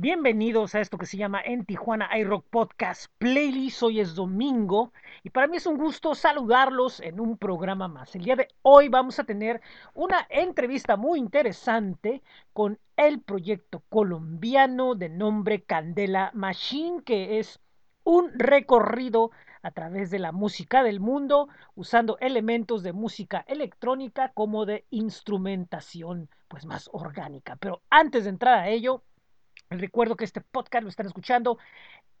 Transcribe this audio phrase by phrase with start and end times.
[0.00, 3.82] Bienvenidos a esto que se llama En Tijuana iRock Podcast Playlist.
[3.82, 4.92] Hoy es domingo
[5.24, 8.14] y para mí es un gusto saludarlos en un programa más.
[8.14, 9.60] El día de hoy vamos a tener
[9.94, 12.22] una entrevista muy interesante
[12.52, 17.58] con el proyecto colombiano de nombre Candela Machine, que es
[18.04, 24.64] un recorrido a través de la música del mundo, usando elementos de música electrónica como
[24.64, 27.56] de instrumentación pues más orgánica.
[27.56, 29.02] Pero antes de entrar a ello,
[29.70, 31.58] Recuerdo que este podcast lo están escuchando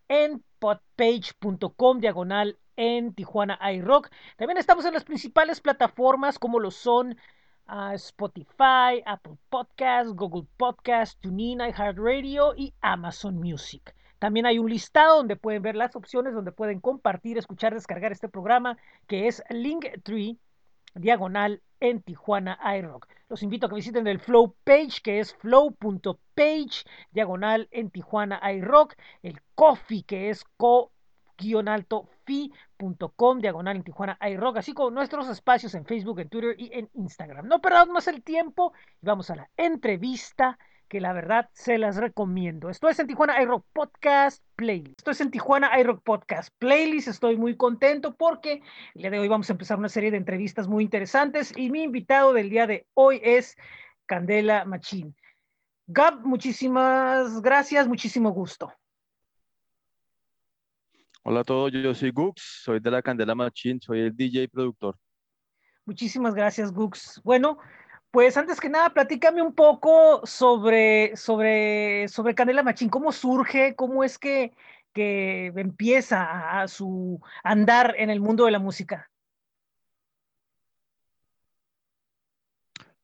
[0.08, 4.10] en podpage.com diagonal en Tijuana iRock.
[4.36, 7.16] También estamos en las principales plataformas como lo son
[7.68, 13.94] uh, Spotify, Apple Podcasts, Google Podcasts, TuneIn, iHeartRadio y Amazon Music.
[14.18, 18.28] También hay un listado donde pueden ver las opciones, donde pueden compartir, escuchar, descargar este
[18.28, 18.76] programa,
[19.06, 20.36] que es Linktree,
[20.94, 23.06] diagonal en Tijuana iRock.
[23.28, 28.94] Los invito a que visiten el Flow page, que es flow.page, diagonal en Tijuana iRock.
[29.22, 30.92] El Coffee, que es co
[31.66, 36.70] alto fi.com diagonal en Tijuana iRock, así como nuestros espacios en Facebook, en Twitter y
[36.72, 37.46] en Instagram.
[37.46, 41.96] No perdamos más el tiempo y vamos a la entrevista que la verdad se las
[41.96, 42.70] recomiendo.
[42.70, 44.98] Esto es en Tijuana iRock Podcast Playlist.
[44.98, 47.08] Esto es en Tijuana iRock Podcast Playlist.
[47.08, 48.62] Estoy muy contento porque
[48.94, 51.82] el día de hoy vamos a empezar una serie de entrevistas muy interesantes y mi
[51.82, 53.56] invitado del día de hoy es
[54.06, 55.14] Candela Machín.
[55.86, 58.72] Gab, muchísimas gracias, muchísimo gusto.
[61.22, 64.48] Hola a todos, yo soy Gux, soy de la Candela Machín, soy el DJ y
[64.48, 64.96] productor.
[65.84, 67.20] Muchísimas gracias, Gux.
[67.24, 67.58] Bueno,
[68.10, 74.02] pues antes que nada, platícame un poco sobre, sobre, sobre Canela Machín, cómo surge, cómo
[74.02, 74.52] es que,
[74.94, 79.10] que empieza a, su andar en el mundo de la música.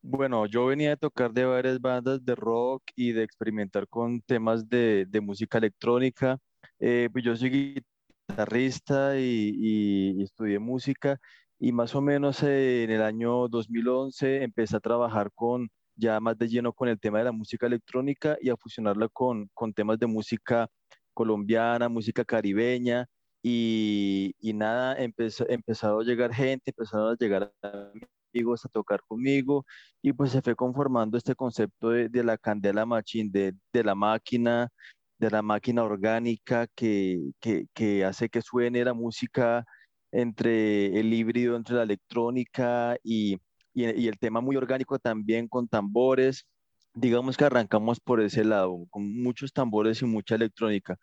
[0.01, 4.69] Bueno, yo venía a tocar de varias bandas de rock y de experimentar con temas
[4.69, 6.39] de, música electrónica.
[6.79, 7.83] Eh, pues yo soy
[8.29, 11.19] guitarrista y, y estudié música
[11.65, 16.47] y más o menos en el año 2011 empecé a trabajar con ya más de
[16.47, 20.07] lleno con el tema de la música electrónica y a fusionarla con, con temas de
[20.07, 20.69] música
[21.15, 23.07] colombiana, música caribeña
[23.43, 27.51] y, y nada, empezó, empezado a llegar gente, empezaron a llegar
[28.35, 29.65] amigos a tocar conmigo
[30.03, 33.95] y pues se fue conformando este concepto de, de la candela machine, de, de, la
[33.95, 34.69] máquina,
[35.19, 39.65] de la máquina orgánica que, que, que hace que suene la música
[40.15, 43.39] entre el híbrido, entre la electrónica y,
[43.75, 46.47] y, el tema muy orgánico también con tambores.
[46.95, 50.97] Digamos que arrancamos por ese lado, con muchos tambores y mucha electrónica.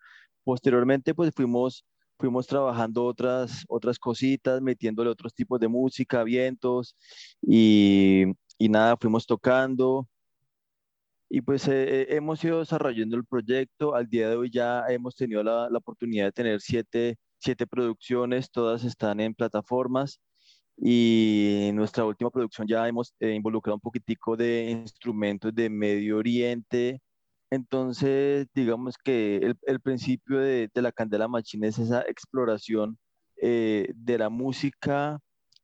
[0.44, 1.84] Posteriormente, pues fuimos,
[2.18, 6.96] fuimos trabajando otras, otras cositas, metiéndole otros tipos de música, vientos
[7.42, 8.24] y,
[8.58, 10.08] y nada, fuimos tocando.
[11.28, 13.94] Y pues eh, eh, hemos ido desarrollando el proyecto.
[13.94, 18.50] Al día de hoy ya hemos tenido la, la oportunidad de tener siete siete producciones,
[18.50, 20.20] todas están en plataformas
[20.76, 26.18] y en nuestra última producción ya hemos eh, involucrado un poquitico de instrumentos de Medio
[26.18, 27.00] Oriente.
[27.50, 32.98] Entonces, digamos que el, el principio de, de, la Candela Machine es esa exploración
[33.36, 35.18] eh, de la música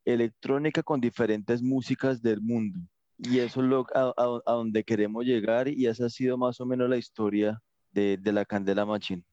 [0.04, 2.80] electrónica con diferentes músicas del mundo.
[3.18, 4.12] Y eso es lo, a,
[4.46, 7.60] a, donde queremos llegar y esa ha sido más o menos la historia
[7.92, 9.24] de, de la Candela Machine.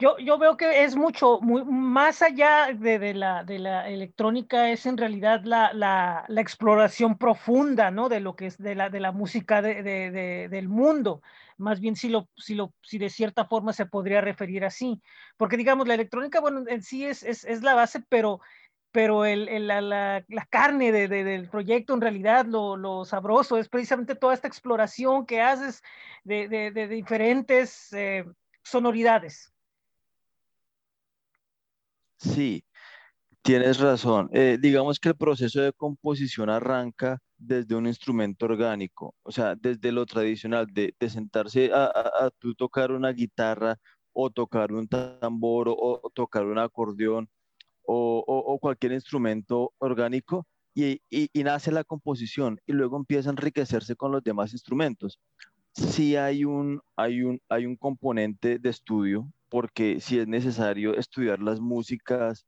[0.00, 4.70] Yo, yo, veo que es mucho, muy, más allá de, de, la, de, la, electrónica,
[4.70, 8.08] es en realidad la, la, la, exploración profunda, ¿no?
[8.08, 11.22] De lo que es de la, de la música del mundo.
[11.58, 15.00] Más bien si, lo, si, lo, si de cierta forma se podría referir así.
[15.36, 18.40] Porque digamos, la electrónica, bueno, en sí es, es, es la base, pero,
[18.90, 23.58] pero el, el, la, la, carne de, de, del proyecto, en realidad, lo, lo, sabroso
[23.58, 25.82] es precisamente toda esta exploración que haces
[26.24, 28.24] de, de diferentes eh,
[28.64, 29.53] sonoridades.
[32.16, 32.64] Sí,
[33.42, 34.30] tienes razón.
[34.32, 39.92] Eh, digamos que el proceso de composición arranca desde un instrumento orgánico, o sea, desde
[39.92, 43.78] lo tradicional, de, sentarse a, a, a tocar una guitarra
[44.14, 47.28] o tocar un tambor o, o tocar un acordeón
[47.86, 53.28] o, o, o, cualquier instrumento orgánico y, y, y, nace la composición y luego empieza
[53.30, 55.20] a enriquecerse con los demás instrumentos.
[55.72, 61.38] Sí hay un, hay un, hay un componente de estudio porque si es necesario estudiar
[61.38, 62.44] las músicas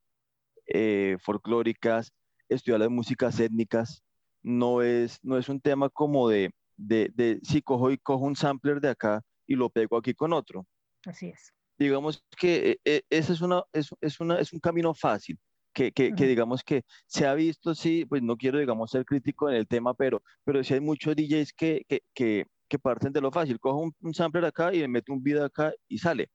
[0.67, 2.13] eh, folclóricas,
[2.49, 4.03] estudiar las músicas étnicas,
[4.43, 8.35] no es, no es un tema como de, de, de, si cojo y cojo un
[8.35, 10.67] sampler de acá y lo pego aquí con otro.
[11.05, 11.53] Así es.
[11.79, 15.39] Digamos que eh, eh ese es, una, es, es, una, es un camino fácil.
[15.73, 16.17] Que, que, uh -huh.
[16.17, 19.69] que, digamos que se ha visto, sí, pues no quiero, digamos, ser crítico en el
[19.69, 23.61] tema, pero, pero sí hay muchos DJs que, que, que, que parten de lo fácil.
[23.61, 26.31] Cojo un, un sampler acá y le meto un video acá y sale.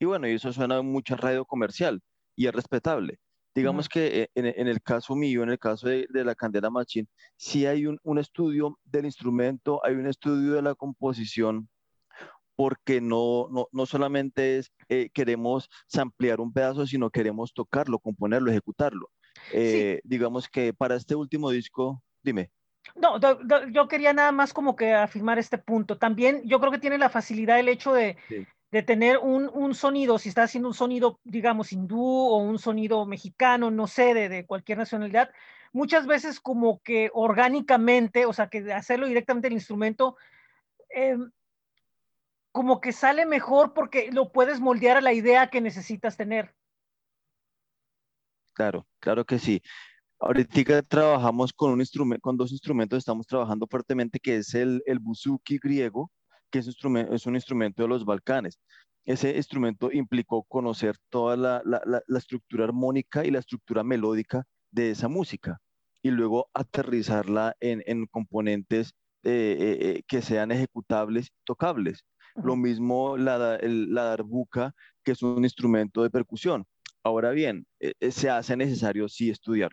[0.00, 2.00] Y bueno, y eso suena mucho a radio comercial
[2.34, 3.18] y es respetable.
[3.54, 7.06] Digamos que eh, en, el caso mío, en el caso de, la Candela Machine,
[7.36, 11.68] sí hay un, estudio del instrumento, hay un estudio de la composición,
[12.56, 19.10] porque no, no, solamente es eh, queremos samplear un pedazo, sino queremos tocarlo, componerlo, ejecutarlo.
[19.52, 22.50] Eh, digamos que para este último disco, dime.
[22.94, 23.18] No,
[23.70, 25.98] yo quería nada más como que afirmar este punto.
[25.98, 28.16] También yo creo que tiene la facilidad el hecho de,
[28.70, 33.70] de tener un, sonido, si está haciendo un sonido, digamos, hindú o un sonido mexicano,
[33.70, 35.30] no sé, de, cualquier nacionalidad,
[35.72, 40.16] muchas veces como que orgánicamente, o sea, que hacerlo directamente el instrumento,
[40.90, 41.30] em,
[42.52, 46.54] como que sale mejor porque lo puedes moldear a la idea que necesitas tener.
[48.52, 49.62] Claro, claro que sí.
[50.20, 54.98] Ahorita trabajamos con un instrumento, con dos instrumentos, estamos trabajando fuertemente, que es el, el
[54.98, 56.10] buzuki griego,
[56.50, 58.58] que es, instrumento, es un instrumento de los Balcanes.
[59.04, 65.08] Ese instrumento implicó conocer toda la, la, estructura armónica y la estructura melódica de esa
[65.08, 65.58] música
[66.02, 72.04] y luego aterrizarla en, en componentes eh, eh, eh, que sean ejecutables, tocables.
[72.36, 74.72] Lo mismo la, la darbuca,
[75.02, 76.64] que es un instrumento de percusión.
[77.02, 77.66] Ahora bien,
[78.10, 79.72] se hace necesario sí estudiar.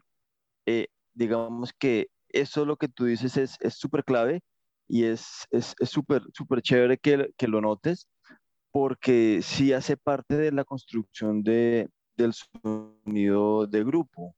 [1.13, 4.41] digamos que eso lo que tú dices es súper clave
[4.87, 5.47] y es
[5.83, 8.07] súper, es, súper chévere que, que, lo notes
[8.71, 14.35] porque sí hace parte de la construcción de, del sonido de grupo.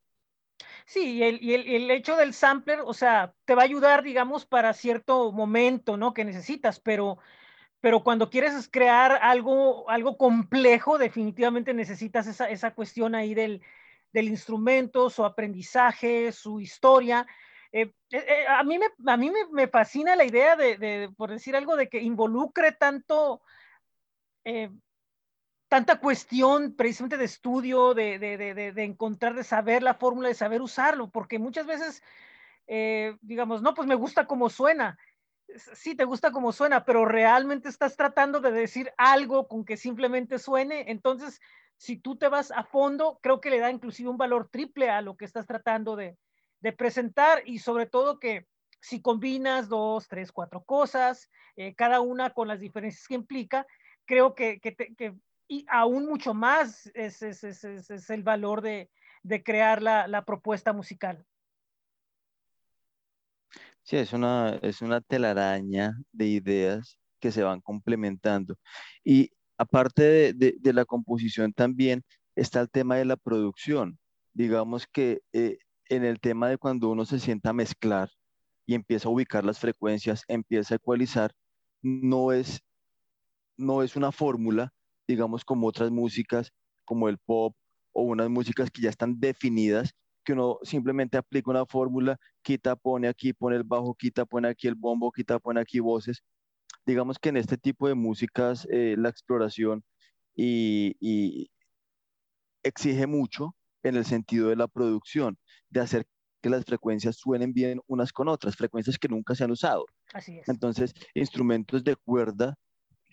[0.85, 4.03] Sí, y el, y, el, el, hecho del sampler, o sea, te va a ayudar,
[4.03, 6.13] digamos, para cierto momento, ¿no?
[6.13, 7.17] Que necesitas, pero,
[7.79, 13.61] pero cuando quieres crear algo, algo complejo, definitivamente necesitas esa, esa cuestión ahí del,
[14.13, 17.27] del instrumento, su aprendizaje, su historia,
[17.71, 18.79] eh, eh, eh, a mí,
[19.51, 23.41] me, fascina la idea de, por decir algo, de que involucre tanto,
[25.67, 31.11] tanta cuestión precisamente de estudio, de, de, encontrar, de saber la fórmula, de saber usarlo,
[31.11, 32.01] porque muchas veces,
[33.21, 34.97] digamos, no, pues me gusta cómo suena.
[35.73, 40.37] Sí, te gusta cómo suena, pero realmente estás tratando de decir algo con que simplemente
[40.37, 40.85] suene.
[40.91, 41.39] Entonces,
[41.77, 45.01] si tú te vas a fondo, creo que le da inclusive un valor triple a
[45.01, 46.17] lo que estás tratando de,
[46.61, 48.45] de presentar y sobre todo que
[48.81, 53.67] si combinas dos, tres, cuatro cosas, eh, cada una con las diferencias que implica,
[54.05, 55.15] creo que, que,
[55.47, 58.89] y aún mucho más es, es, es, el valor de,
[59.23, 61.25] de crear la, la, propuesta musical.
[63.83, 68.55] Sí, es una, es una telaraña de ideas que se van complementando.
[69.03, 72.03] Y aparte de, de, de la composición también
[72.35, 73.99] está el tema de la producción.
[74.33, 75.57] Digamos que eh,
[75.89, 78.09] en el tema de cuando uno se sienta a mezclar
[78.65, 81.33] y empieza a ubicar las frecuencias, empieza a ecualizar,
[81.81, 82.61] no es,
[83.57, 84.71] no es una fórmula,
[85.07, 86.51] digamos, como otras músicas,
[86.85, 87.55] como el pop
[87.91, 89.93] o unas músicas que ya están definidas,
[90.23, 94.67] que uno simplemente aplica una fórmula, quita, pone aquí, pone el bajo, quita, pone aquí
[94.67, 96.23] el bombo, quita, pone aquí voces.
[96.85, 99.83] Digamos que en este tipo de músicas eh, la exploración
[100.35, 101.49] y
[102.63, 105.37] exige mucho en el sentido de la producción
[105.69, 106.07] de hacer
[106.41, 109.85] que las frecuencias suenen bien unas con otras, frecuencias que nunca se han usado.
[110.13, 110.47] Así es.
[110.47, 112.55] Entonces, instrumentos de cuerda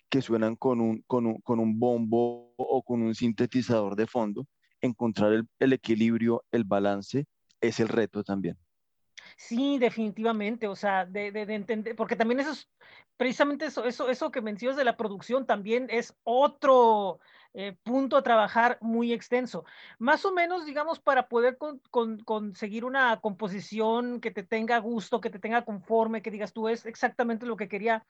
[0.09, 4.47] que suenan con un, con un, con un bombo o con un sintetizador de fondo,
[4.81, 7.25] encontrar el, el equilibrio, el balance,
[7.59, 8.57] es el reto también.
[9.37, 12.69] Sí, definitivamente, o sea, de, de, de, entender, porque también eso es,
[13.15, 17.19] precisamente eso, eso, eso que mencionas de la producción también es otro,
[17.59, 19.65] eh, punto a trabajar muy extenso.
[19.97, 21.57] Más o menos, digamos, para poder
[22.25, 26.85] conseguir una composición que te tenga gusto, que te tenga conforme, que digas tú es
[26.85, 28.05] exactamente lo que quería.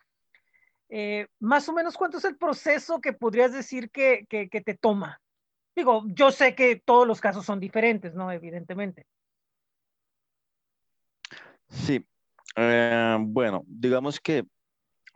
[0.89, 5.21] Eh, más o menos, ¿cuánto es el proceso que podrías decir que, que, te toma?
[5.75, 8.31] Digo, yo sé que todos los casos son diferentes, ¿no?
[8.31, 9.05] Evidentemente.
[11.69, 12.05] Sí.
[12.55, 14.43] Eh, bueno, digamos que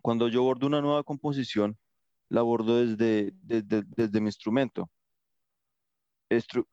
[0.01, 1.77] cuando yo bordo una nueva composición,
[2.29, 4.89] la abordo desde, desde, mi instrumento.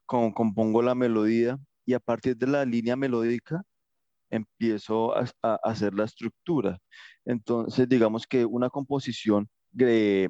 [0.07, 3.63] compongo la melodía y a partir de la línea melódica
[4.31, 5.25] empiezo a,
[5.65, 6.79] hacer la estructura.
[7.25, 10.29] Entonces, digamos que una composición eh,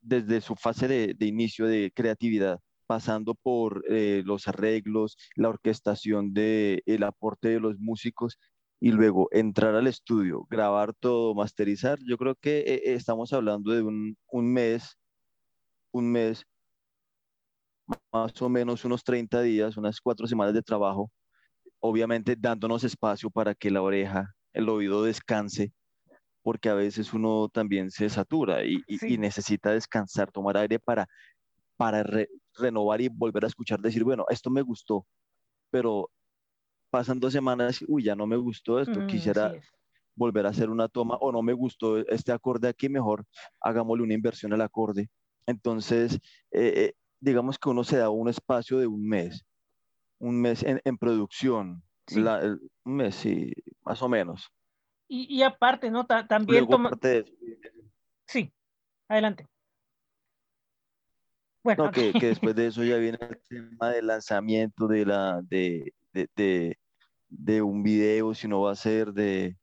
[0.00, 6.82] desde su fase de, inicio de creatividad, pasando por eh, los arreglos, la orquestación de
[6.86, 8.38] el aporte de los músicos
[8.82, 13.70] y luego entrar al estudio, grabar todo, masterizar, yo creo que eh, eh, estamos hablando
[13.70, 14.98] de un, un, mes,
[15.92, 16.44] un mes,
[18.10, 21.12] más o menos unos 30 días, unas cuatro semanas de trabajo,
[21.78, 25.72] obviamente dándonos espacio para que la oreja, el oído descanse,
[26.42, 31.06] porque a veces uno también se satura y, y, necesita descansar, tomar aire para,
[31.76, 32.04] para
[32.58, 35.06] renovar y volver a escuchar, decir, bueno, esto me gustó,
[35.70, 36.10] pero
[36.92, 39.54] pasan dos semanas, uy, ya no me gustó esto, mm, quisiera
[40.14, 43.24] volver a hacer una toma o no me gustó este acorde aquí, mejor
[43.62, 45.08] hagámosle una inversión al acorde.
[45.46, 46.16] Entonces,
[46.50, 49.42] eh, eh, digamos que uno se da un espacio de un mes,
[50.18, 51.82] un mes en, en producción,
[52.14, 53.54] un mes, sí,
[53.86, 54.50] más o menos.
[55.08, 56.04] Y, y aparte, ¿no?
[56.04, 56.90] también toma...
[58.26, 58.52] Sí,
[59.08, 59.48] adelante.
[61.64, 65.94] Bueno, que, que, después de eso ya viene el tema del lanzamiento de la de,
[66.12, 66.78] de, de,
[67.32, 69.56] de un video, si no va a ser de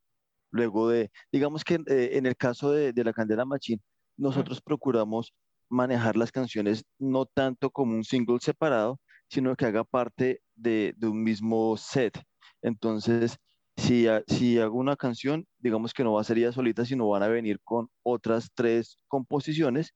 [0.52, 3.82] luego de, digamos que eh, en el caso de, de la Candela Machine,
[4.18, 5.34] nosotros procuramos
[5.70, 9.00] manejar las canciones no tanto como un single separado,
[9.30, 12.20] sino que haga parte de, de un mismo set.
[12.62, 13.38] Entonces,
[13.78, 17.24] si, si hago una canción, digamos que no va a ser ella solita, sino van
[17.24, 19.94] a venir con otras tres composiciones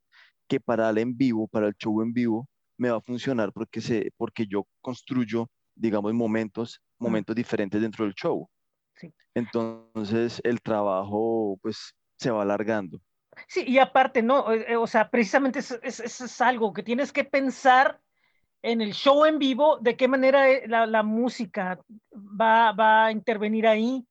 [0.47, 3.81] que para el en vivo, para el show en vivo, me va a funcionar porque,
[3.81, 8.49] se, porque yo construyo, digamos, momentos, momentos diferentes dentro del show.
[9.35, 12.99] Entonces, el trabajo, pues, se va alargando.
[13.47, 14.51] Sí, y aparte, ¿no?
[14.51, 17.99] Eh, eh, o sea, precisamente eso es, algo que tienes que pensar
[18.61, 21.79] en el show en vivo, de qué manera eh, la, música
[22.13, 24.05] va, va, a intervenir ahí,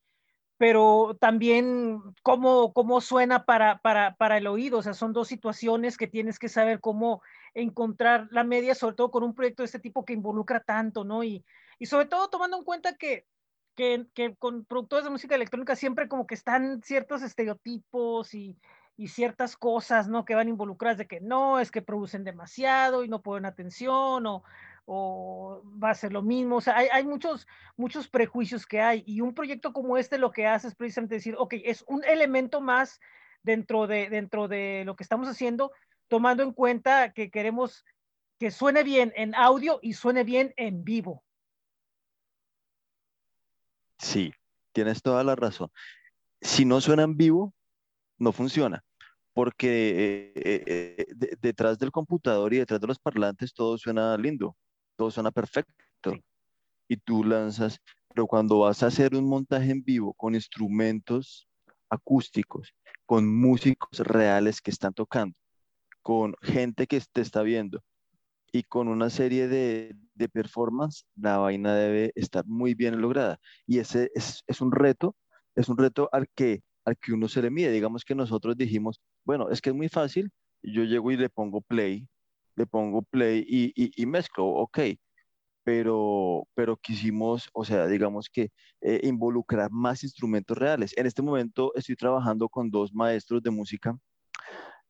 [0.58, 4.78] pero también cómo, cómo suena para, para, para, el oído.
[4.78, 7.22] O sea, son dos situaciones que tienes que saber cómo
[7.54, 11.22] encontrar la media, sobre todo con un proyecto de este tipo que involucra tanto, ¿no?
[11.22, 11.44] Y,
[11.82, 13.26] y sobre todo tomando en cuenta que,
[13.74, 14.06] que,
[14.38, 18.56] con productores de música electrónica siempre como que están ciertos estereotipos y,
[18.96, 20.24] y ciertas cosas, ¿no?
[20.24, 24.44] Que van involucradas de que no, es que producen demasiado y no ponen atención o,
[24.84, 26.58] o va a ser lo mismo.
[26.58, 30.30] O sea, hay, hay, muchos, muchos prejuicios que hay y un proyecto como este lo
[30.30, 33.00] que hace es precisamente decir, ok, es un elemento más
[33.42, 35.72] dentro de, dentro de lo que estamos haciendo,
[36.06, 37.84] tomando en cuenta que queremos
[38.38, 41.24] que suene bien en audio y suene bien en vivo.
[44.02, 44.32] Sí,
[44.73, 45.71] tienes toda la razón.
[46.40, 47.54] Si no suena en vivo,
[48.18, 48.85] no funciona,
[49.35, 54.56] porque eh, eh, eh, detrás del computador y detrás de los parlantes todo suena lindo,
[54.97, 55.73] todo suena perfecto.
[56.88, 57.78] Y tú lanzas,
[58.09, 61.49] pero cuando vas a hacer un montaje en vivo con instrumentos
[61.88, 62.75] acústicos,
[63.06, 65.37] con músicos reales que están tocando,
[66.02, 67.82] con gente que te está viendo
[68.52, 73.38] y con una serie de, de performance, la vaina debe estar muy bien lograda.
[73.66, 75.16] Y ese es, es un reto,
[75.54, 77.71] es un reto al que al que uno se le mide.
[77.73, 80.30] Digamos que nosotros dijimos, bueno, es que es muy fácil,
[80.62, 82.09] yo llego y le pongo play,
[82.56, 84.78] le pongo play y, y, mezclo, ok,
[85.64, 90.92] pero, pero quisimos, o sea, digamos que eh, involucrar más instrumentos reales.
[90.97, 93.97] En este momento estoy trabajando con dos maestros de música,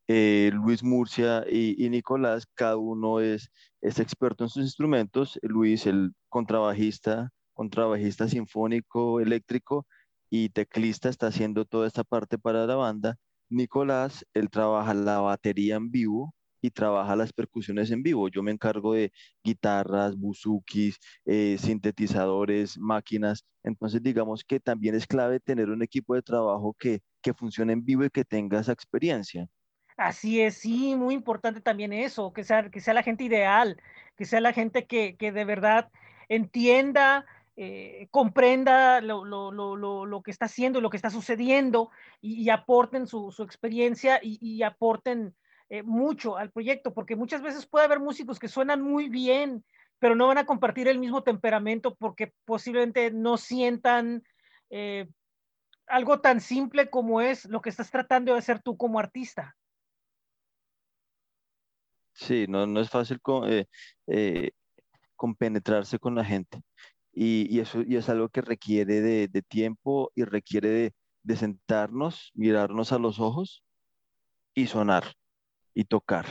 [0.09, 6.13] eh, Luis Murcia y, Nicolás, cada uno es, es experto en sus instrumentos, Luis el
[6.29, 9.87] contrabajista, contrabajista sinfónico, eléctrico,
[10.31, 13.17] y teclista está haciendo toda esta parte para la banda.
[13.51, 18.29] Nicolás, él trabaja la batería en vivo y trabaja las percusiones en vivo.
[18.29, 19.13] Yo me encargo de
[19.45, 23.45] guitarras, buzukis, eh, sintetizadores, máquinas.
[23.63, 27.85] Entonces, digamos que también es clave tener un equipo de trabajo que, que funcione en
[27.85, 29.49] vivo y que tenga esa experiencia.
[30.07, 33.81] Así es, sí, muy importante también eso, que sea, que sea la gente ideal,
[34.17, 35.91] que sea la gente que, que de verdad
[36.29, 41.91] entienda eh, comprenda lo, lo, lo, lo, que está haciendo, lo que está sucediendo
[42.23, 45.35] y, aporten su, su experiencia y, aporten
[45.69, 49.65] eh, mucho al proyecto, porque muchas veces puede haber músicos que suenan muy bien,
[49.99, 54.25] pero no van a compartir el mismo temperamento porque posiblemente no sientan
[54.71, 55.09] eh,
[55.87, 59.57] algo tan simple como es lo que estás tratando de hacer tú como artista.
[62.13, 63.49] Sí, no, no es fácil con,
[65.17, 66.63] compenetrarse con la gente.
[67.13, 72.99] Y, eso y es algo que requiere de, tiempo y requiere de, sentarnos, mirarnos a
[72.99, 73.63] los ojos
[74.55, 75.15] y sonar
[75.75, 76.27] y tocar.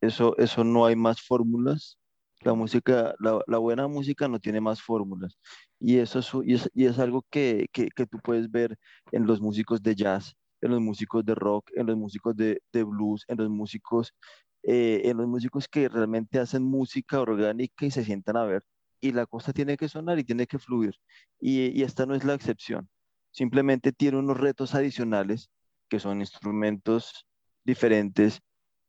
[0.00, 1.98] Eso, eso no hay más fórmulas.
[2.42, 5.38] La música, la, buena música no tiene más fórmulas.
[5.78, 7.68] Y eso es, y es, algo que,
[8.10, 8.76] tú puedes ver
[9.12, 13.24] en los músicos de jazz, en los músicos de rock, en los músicos de, blues,
[13.28, 14.14] en los músicos,
[14.62, 18.62] eh, en los músicos que realmente hacen música orgánica y se sientan a ver
[19.00, 20.94] y la cosa tiene que sonar y tiene que fluir.
[21.40, 22.88] Y, esta no es la excepción.
[23.30, 25.50] Simplemente tiene unos retos adicionales
[25.88, 27.26] que son instrumentos
[27.64, 28.40] diferentes,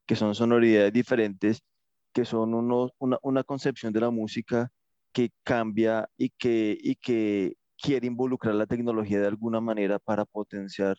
[0.06, 1.62] que son sonoridades diferentes,
[2.14, 4.72] que son una, concepción de la música
[5.14, 10.98] que cambia y que, y que quiere involucrar la tecnología de alguna manera para potenciar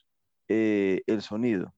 [0.48, 1.74] eh, el sonido.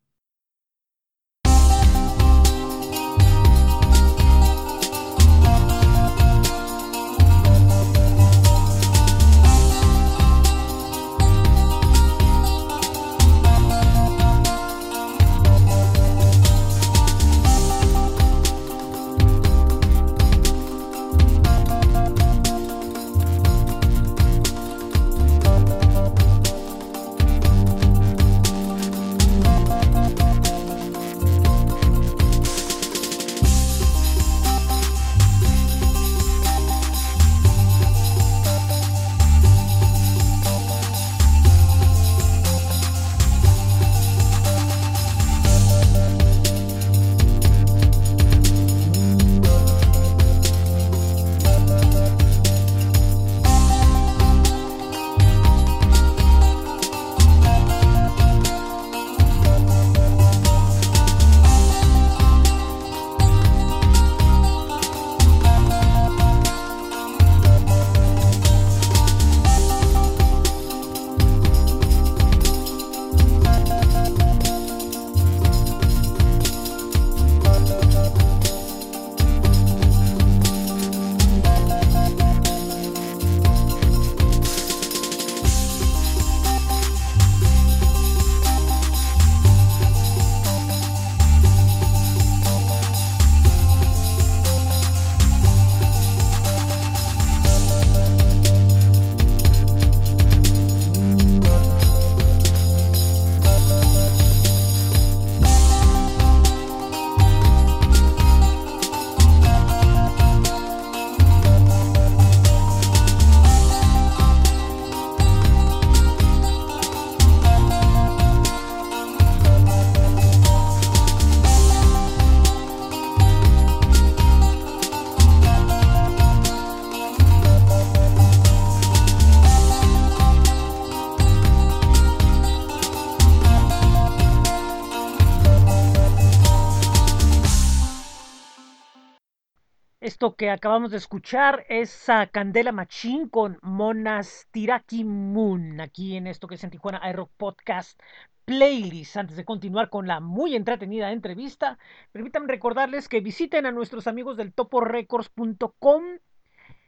[140.24, 146.48] Esto que acabamos de escuchar es a Candela Machín con Monastiraki Moon, aquí en esto
[146.48, 148.00] que es en Tijuana iRock Podcast
[148.46, 149.18] Playlist.
[149.18, 151.78] Antes de continuar con la muy entretenida entrevista,
[152.10, 156.04] permítanme recordarles que visiten a nuestros amigos del toporecords.com.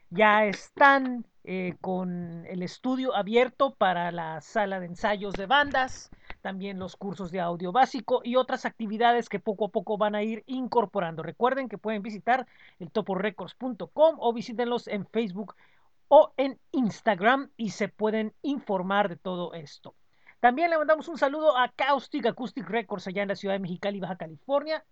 [0.09, 6.11] Ya están eh, con el estudio abierto para la sala de ensayos de bandas
[6.47, 10.23] también los cursos de audio básico y otras actividades que poco a poco van a
[10.23, 11.25] ir incorporando.
[11.25, 12.47] Recuerden que pueden visitar
[12.79, 15.57] el toporecords.com o visítenlos en Facebook
[16.07, 19.97] o en Instagram y se pueden informar de todo esto.
[20.39, 23.99] También le mandamos un saludo a Caustic Acoustic Records allá en la ciudad de Mexicali,
[23.99, 24.85] Baja California.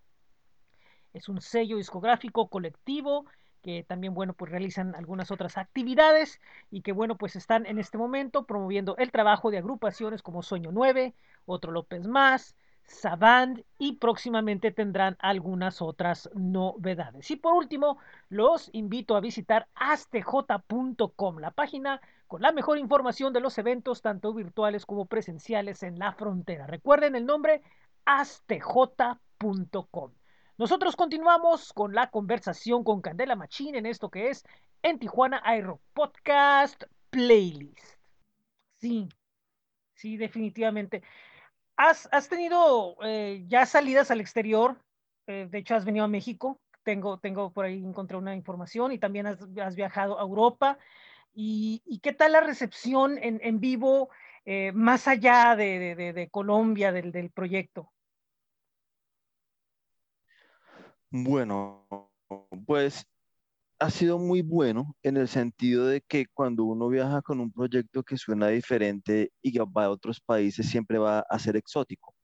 [1.13, 3.27] Es un sello discográfico colectivo
[3.65, 6.39] que también, bueno, pues realizan algunas otras actividades
[6.71, 10.71] y que, bueno, pues están en este momento promoviendo el trabajo de agrupaciones como Sueño
[10.71, 11.15] 9,
[11.47, 17.31] Otro López Más, Savant y próximamente tendrán algunas otras novedades.
[17.31, 17.97] Y por último,
[18.29, 24.35] los invito a visitar astj.com, la página con la mejor información de los eventos, tanto
[24.35, 26.67] virtuales como presenciales en la frontera.
[26.67, 27.63] Recuerden el nombre
[28.05, 29.09] astj.com.
[30.57, 34.45] Nosotros continuamos con la conversación con Candela Machín en esto que es
[34.83, 37.99] en Tijuana Aero Podcast Playlist.
[38.81, 39.09] Sí,
[39.95, 41.03] sí, definitivamente.
[41.77, 44.79] ¿Has, tenido eh, ya salidas al exterior?
[45.27, 46.61] Eh, de hecho, has venido a México.
[46.85, 50.79] Tengo, tengo por ahí encontré una información y también has, viajado a Europa.
[51.35, 54.09] ¿Y, qué tal la recepción en, vivo
[54.45, 57.94] eh, más allá de, Colombia del proyecto?
[61.17, 61.87] Bueno,
[62.67, 63.07] pues
[63.79, 68.03] ha sido muy bueno en el sentido de que cuando uno viaja con un proyecto
[68.03, 72.17] que suena diferente y va a otros países, siempre va a ser exótico.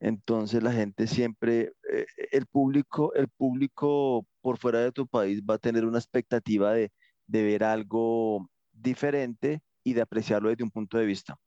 [0.00, 5.54] Entonces la gente siempre, eh, el público, el público por fuera de tu país va
[5.54, 6.92] a tener una expectativa de,
[7.26, 11.38] de ver algo diferente y de apreciarlo desde un punto de vista.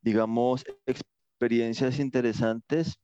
[0.00, 2.98] Digamos, experiencias interesantes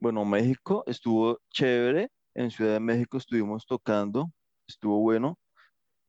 [0.00, 2.10] bueno, México estuvo chévere.
[2.34, 4.30] En Ciudad de México estuvimos tocando,
[4.66, 5.38] estuvo bueno.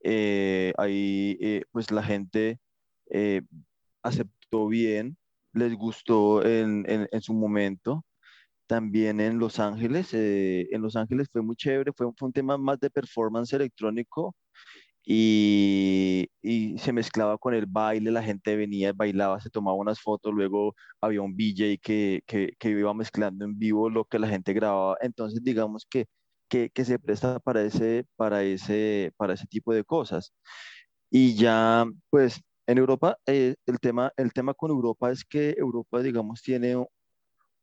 [0.03, 2.59] Eh, ahí, eh, pues la gente
[3.09, 3.41] eh,
[4.03, 5.17] aceptó bien,
[5.53, 8.05] les gustó en, su momento.
[8.67, 12.79] También en Los Ángeles, en Los Ángeles fue muy chévere, fue, fue un tema más
[12.79, 14.35] de performance electrónico
[15.05, 20.33] y, y, se mezclaba con el baile, la gente venía, bailaba, se tomaba unas fotos,
[20.33, 24.53] luego había un DJ que, que, que iba mezclando en vivo lo que la gente
[24.53, 26.07] grababa, entonces digamos que,
[26.49, 30.33] que, que se presta para ese, para, ese, para ese tipo de cosas.
[31.09, 36.01] Y ya, pues en Europa, eh, el tema, el tema con Europa es que Europa,
[36.01, 36.75] digamos, tiene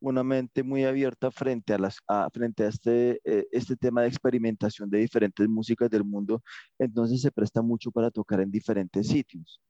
[0.03, 1.99] una mente muy abierta frente a, las,
[2.33, 6.43] frente a este, eh, este tema de experimentación de diferentes músicas del mundo,
[6.79, 9.61] entonces se presta mucho para tocar en diferentes sitios.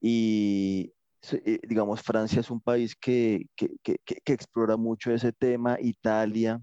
[0.00, 0.92] Y
[1.32, 6.60] eh, digamos, Francia es un país que, que, que, que explora mucho ese tema, Italia,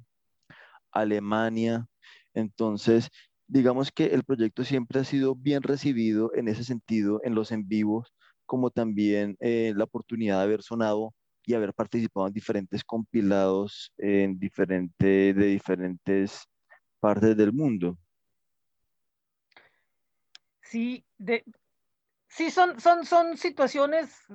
[0.92, 1.86] Alemania,
[2.34, 3.10] entonces
[3.48, 7.68] digamos que el proyecto siempre ha sido bien recibido en ese sentido, en los en
[7.68, 8.14] vivos,
[8.46, 11.14] como también eh, la oportunidad de haber sonado
[11.46, 16.48] y haber participado en diferentes compilados en diferente, de diferentes
[17.00, 17.98] partes del mundo.
[20.62, 21.44] Sí, de,
[22.28, 24.28] sí son, son, son situaciones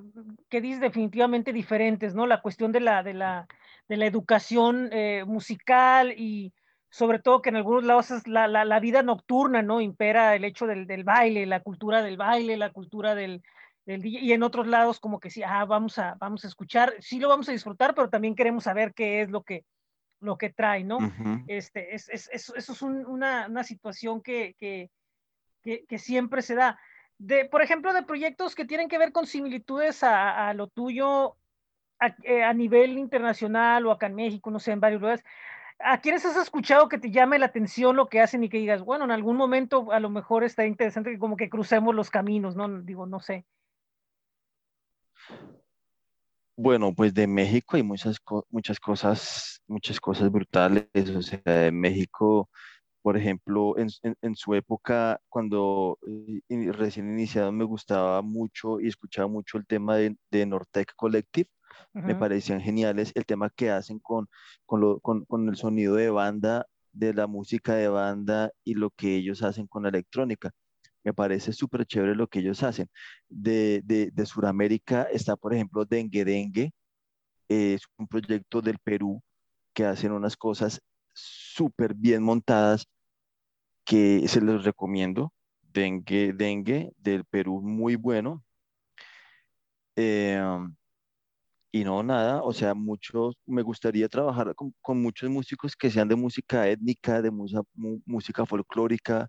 [0.48, 2.26] que dices definitivamente diferentes, ¿no?
[2.26, 3.46] La cuestión de la, de la,
[3.88, 6.52] de la educación eh, musical y
[6.90, 9.80] sobre todo que en algunos lados es la, la, la, vida nocturna, ¿no?
[9.80, 13.42] Impera el hecho del, del baile, la cultura del baile, la cultura del,
[13.86, 17.28] y en otros lados como que sí, ah, vamos a, vamos a escuchar, sí lo
[17.28, 19.64] vamos a disfrutar, pero también queremos saber qué es lo que,
[20.20, 20.96] lo que trae, ¿no?
[20.96, 21.44] Uh -huh.
[21.48, 24.90] este, es, es, es, eso es un, una, una, situación que, que,
[25.62, 26.78] que, que, siempre se da.
[27.18, 31.36] De, por ejemplo, de proyectos que tienen que ver con similitudes a, a lo tuyo
[32.00, 35.24] a, eh, a, nivel internacional o acá en México, no sé, en varios lugares.
[35.78, 38.82] ¿A quiénes has escuchado que te llame la atención lo que hacen y que digas,
[38.82, 42.56] bueno, en algún momento a lo mejor está interesante que como que crucemos los caminos,
[42.56, 42.68] ¿no?
[42.82, 43.44] Digo, no sé.
[46.56, 48.18] Bueno, pues de México hay muchas,
[48.50, 50.86] muchas cosas, muchas cosas brutales.
[51.16, 52.48] O sea, de México,
[53.02, 55.98] por ejemplo, en, en, en su época, cuando
[56.48, 61.50] eh, recién iniciado, me gustaba mucho y escuchaba mucho el tema de, de Nortec Collective.
[61.92, 62.04] Uh -huh.
[62.04, 64.28] Me parecían geniales el tema que hacen con,
[64.64, 68.90] con, lo, con, con el sonido de banda, de la música de banda y lo
[68.90, 70.52] que ellos hacen con la electrónica
[71.04, 72.88] me parece súper chévere lo que ellos hacen.
[73.28, 76.72] De, de, de Sudamérica está, por ejemplo, Dengue Dengue,
[77.48, 79.22] eh, es un proyecto del Perú
[79.74, 80.80] que hacen unas cosas
[81.12, 82.86] súper bien montadas
[83.84, 85.32] que se los recomiendo.
[85.62, 88.44] Dengue Dengue del Perú, muy bueno.
[89.96, 90.40] Eh,
[91.72, 96.06] y no, nada, o sea, muchos, me gustaría trabajar con, con muchos músicos que sean
[96.08, 97.62] de música étnica, de musa,
[98.06, 99.28] música folclórica,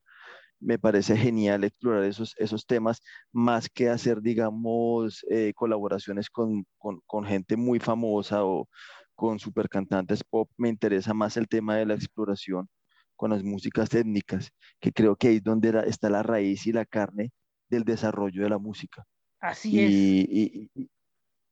[0.60, 7.02] me parece genial explorar esos, esos temas, más que hacer, digamos, eh, colaboraciones con, con,
[7.06, 8.68] con, gente muy famosa o
[9.16, 10.50] con super cantantes pop.
[10.58, 12.70] Me interesa más el tema de la exploración
[13.16, 16.74] con las músicas étnicas, que creo que ahí es donde la, está la raíz y
[16.74, 17.32] la carne
[17.70, 19.06] del desarrollo de la música.
[19.40, 19.92] Así y, es.
[19.92, 20.90] Y, y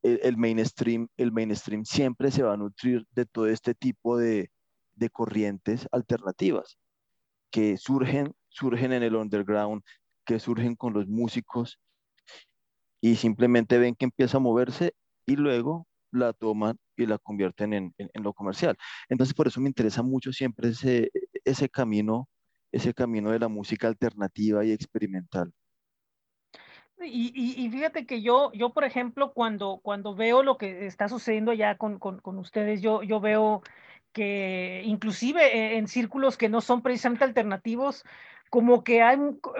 [0.02, 4.50] el, el, mainstream, el mainstream siempre se va a nutrir de todo este tipo de,
[4.94, 6.78] de corrientes alternativas
[7.50, 9.82] que surgen surgen en el underground,
[10.24, 11.78] que surgen con los músicos
[13.00, 14.94] y simplemente ven que empieza a moverse
[15.26, 18.76] y luego la toman y la convierten en, en, en, lo comercial.
[19.08, 21.10] Entonces, por eso me interesa mucho siempre ese,
[21.44, 22.28] ese camino,
[22.72, 25.52] ese camino de la música alternativa y experimental.
[27.00, 31.08] Y, y, y, fíjate que yo, yo por ejemplo, cuando, cuando veo lo que está
[31.08, 33.62] sucediendo ya con, con, con ustedes, yo, yo veo
[34.14, 38.04] que inclusive en círculos que no son precisamente alternativos,
[38.48, 39.18] como que hay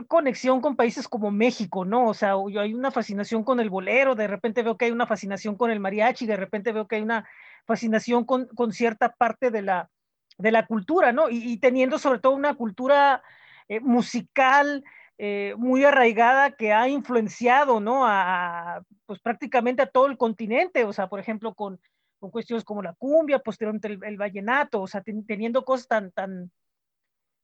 [0.08, 2.06] conexión con países como México, ¿no?
[2.06, 5.56] O sea, hay una fascinación con el bolero, de repente veo que hay una fascinación
[5.56, 7.28] con el mariachi, de repente veo que hay una
[7.66, 9.90] fascinación con, con cierta parte de la,
[10.38, 11.28] de la cultura, ¿no?
[11.28, 13.22] Y, y teniendo sobre todo una cultura
[13.68, 14.84] eh, musical
[15.16, 18.06] eh, muy arraigada que ha influenciado, ¿no?
[18.06, 21.80] A, pues prácticamente a todo el continente, o sea, por ejemplo, con,
[22.24, 26.10] con cuestiones como la cumbia, posteriormente el, el vallenato, o sea, ten, teniendo cosas tan,
[26.10, 26.50] tan,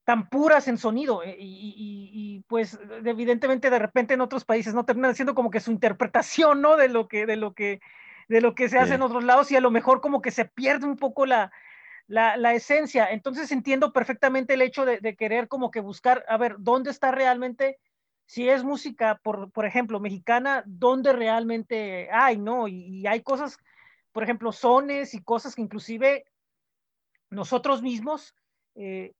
[0.05, 4.73] tan puras en sonido eh, y, y, y, pues evidentemente de repente en otros países
[4.73, 7.81] no terminan siendo como que su interpretación no de lo que de lo que
[8.29, 8.95] de lo que se hace sí.
[8.95, 11.53] en otros lados y a lo mejor como que se pierde un poco la,
[12.07, 13.11] la, la esencia.
[13.11, 17.11] Entonces entiendo perfectamente el hecho de, de, querer como que buscar a ver dónde está
[17.11, 17.79] realmente
[18.25, 23.59] si es música por, por ejemplo mexicana dónde realmente hay no y, y hay cosas
[24.13, 26.25] por ejemplo sones y cosas que inclusive
[27.31, 28.35] nosotros mismos
[28.75, 29.15] eh,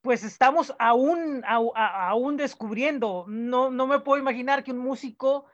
[0.00, 3.24] pues estamos aún, aún descubriendo.
[3.28, 5.46] No, no me puedo imaginar que un músico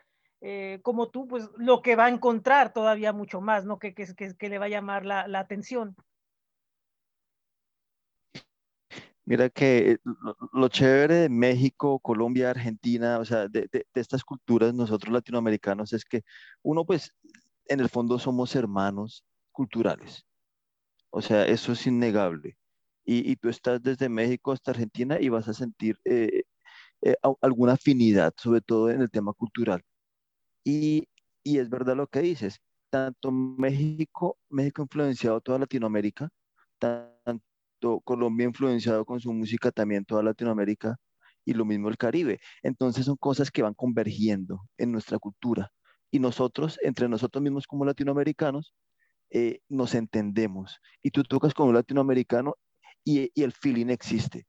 [0.47, 3.79] eh, como tú, pues lo que va a encontrar todavía mucho más, ¿no?
[3.79, 5.97] Que, que, que, le va a llamar la, la, atención.
[9.25, 10.01] Mira que
[10.53, 16.05] lo, chévere de México, Colombia, Argentina, o sea, de, de, estas culturas, nosotros latinoamericanos, es
[16.05, 16.25] que
[16.63, 17.15] uno, pues,
[17.67, 20.25] en el fondo somos hermanos culturales.
[21.11, 22.57] O sea, eso es innegable.
[23.05, 26.45] Y, y tú estás desde México hasta Argentina y vas a sentir eh,
[27.03, 29.83] eh, alguna afinidad, sobre todo en el tema cultural.
[30.65, 31.09] Y,
[31.43, 36.31] y es verdad lo que dices, tanto México, México ha influenciado toda Latinoamérica,
[36.79, 40.97] tanto Colombia ha influenciado con su música también toda Latinoamérica
[41.45, 42.41] y lo mismo el Caribe.
[42.63, 45.71] Entonces son cosas que van convergiendo en nuestra cultura.
[46.15, 48.73] Y nosotros, entre nosotros mismos como latinoamericanos,
[49.31, 50.79] eh, nos entendemos.
[51.03, 52.55] Y tú tocas con un latinoamericano
[53.03, 54.47] y, y el feeling existe.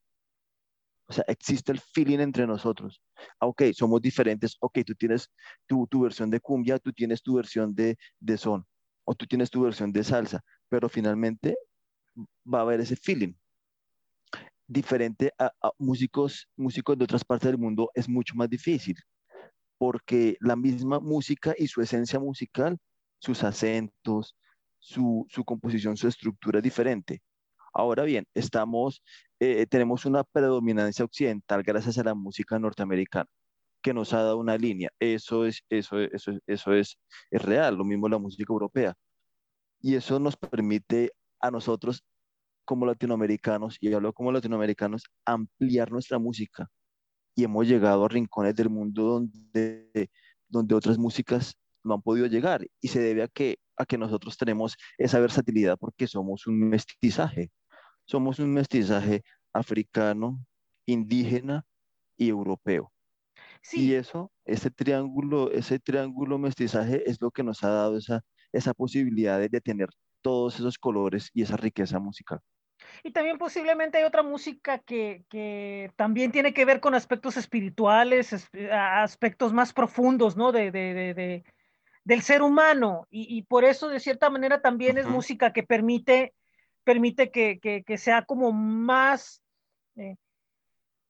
[1.07, 3.01] O sea, existe el feeling entre nosotros.
[3.39, 4.55] Ah, ok, somos diferentes.
[4.59, 5.31] Ok, tú tienes
[5.65, 8.63] tu, tu versión de cumbia, tú tienes tu versión de, de son,
[9.03, 11.57] o tú tienes tu versión de salsa, pero finalmente
[12.45, 13.33] va a haber ese feeling.
[14.67, 18.95] Diferente a, a músicos, músicos de otras partes del mundo es mucho más difícil,
[19.77, 22.77] porque la misma música y su esencia musical,
[23.19, 24.35] sus acentos,
[24.79, 27.21] su, su composición, su estructura es diferente.
[27.73, 29.03] Ahora bien, estamos,
[29.39, 33.29] eh, tenemos una predominancia occidental gracias a la música norteamericana
[33.81, 34.89] que nos ha dado una línea.
[34.99, 36.97] Eso es, eso, eso, eso es,
[37.29, 38.95] es real, lo mismo la música europea.
[39.79, 42.03] Y eso nos permite a nosotros
[42.65, 46.67] como latinoamericanos, y hablo como latinoamericanos, ampliar nuestra música.
[47.35, 50.09] Y hemos llegado a rincones del mundo donde,
[50.47, 52.65] donde otras músicas no han podido llegar.
[52.81, 57.51] Y se debe a que, a que nosotros tenemos esa versatilidad porque somos un mestizaje
[58.05, 60.39] somos un mestizaje africano,
[60.85, 61.65] indígena
[62.17, 62.91] y europeo.
[63.73, 68.21] Y eso, ese triángulo, ese triángulo mestizaje es lo que nos ha dado esa,
[68.51, 69.89] esa posibilidad de, tener
[70.21, 72.39] todos esos colores y esa riqueza musical.
[73.03, 78.49] Y también posiblemente hay otra música que, que, también tiene que ver con aspectos espirituales,
[78.71, 80.51] aspectos más profundos, ¿no?
[80.51, 81.43] De, de, de,
[82.03, 83.07] del ser humano.
[83.09, 85.03] Y, y, por eso, de cierta manera, también uh -huh.
[85.03, 86.33] es música que permite
[86.85, 89.41] permite que, que, que sea como más
[89.97, 90.15] eh,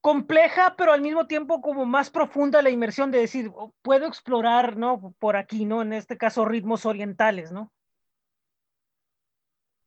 [0.02, 4.78] compleja, pero al mismo tiempo como más profunda la inmersión de decir, oh, puedo explorar,
[4.78, 5.14] ¿no?
[5.20, 5.84] Por aquí, ¿no?
[5.84, 7.72] En este caso, ritmos orientales, ¿no?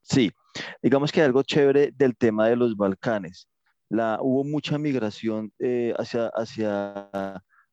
[0.03, 0.33] Sí,
[0.83, 3.49] digamos que algo chévere del tema de los Balcanes.
[3.89, 7.09] La, hubo mucha migración eh, hacia, hacia,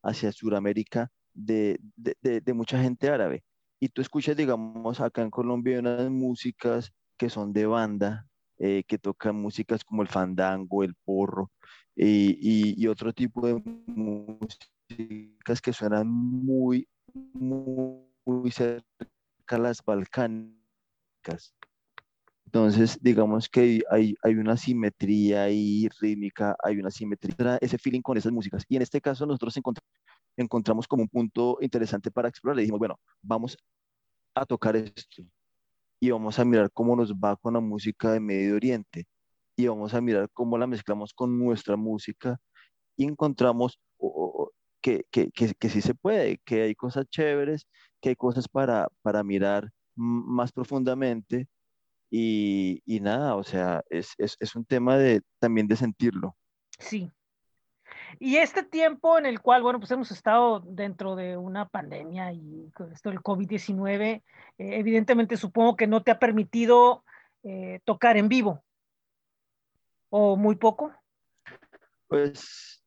[0.02, 3.44] hacia Sudamérica de, de, de, mucha gente árabe.
[3.78, 8.26] Y tú escuchas, digamos, acá en Colombia unas músicas que son de banda,
[8.58, 11.50] eh, que tocan músicas como el fandango, el porro
[11.94, 13.54] y, y, y, otro tipo de
[13.86, 16.88] músicas que suenan muy,
[17.34, 18.84] muy, muy cerca
[19.48, 21.54] a las balcánicas.
[22.56, 28.16] Entonces, digamos que hay, hay una simetría ahí rítmica, hay una simetría, ese feeling con
[28.16, 28.64] esas músicas.
[28.66, 29.90] Y en este caso nosotros encontramos,
[30.38, 32.56] encontramos como un punto interesante para explorar.
[32.56, 33.58] Le dijimos, bueno, vamos
[34.34, 35.22] a tocar esto
[36.00, 39.04] y vamos a mirar cómo nos va con la música de Medio Oriente
[39.54, 42.38] y vamos a mirar cómo la mezclamos con nuestra música
[42.96, 47.66] y encontramos oh, que, que, que, que, sí se puede, que hay cosas chéveres,
[48.00, 51.48] que hay cosas para, para mirar más profundamente
[52.10, 56.36] y, y nada, o sea, es, es, es un tema de, también de sentirlo.
[56.78, 57.10] Sí,
[58.18, 62.70] y este tiempo en el cual, bueno, pues hemos estado dentro de una pandemia y
[62.74, 64.22] con esto del COVID-19, eh,
[64.58, 67.04] evidentemente supongo que no te ha permitido
[67.42, 68.64] eh, tocar en vivo.
[70.08, 70.94] ¿O muy poco?
[72.06, 72.82] Pues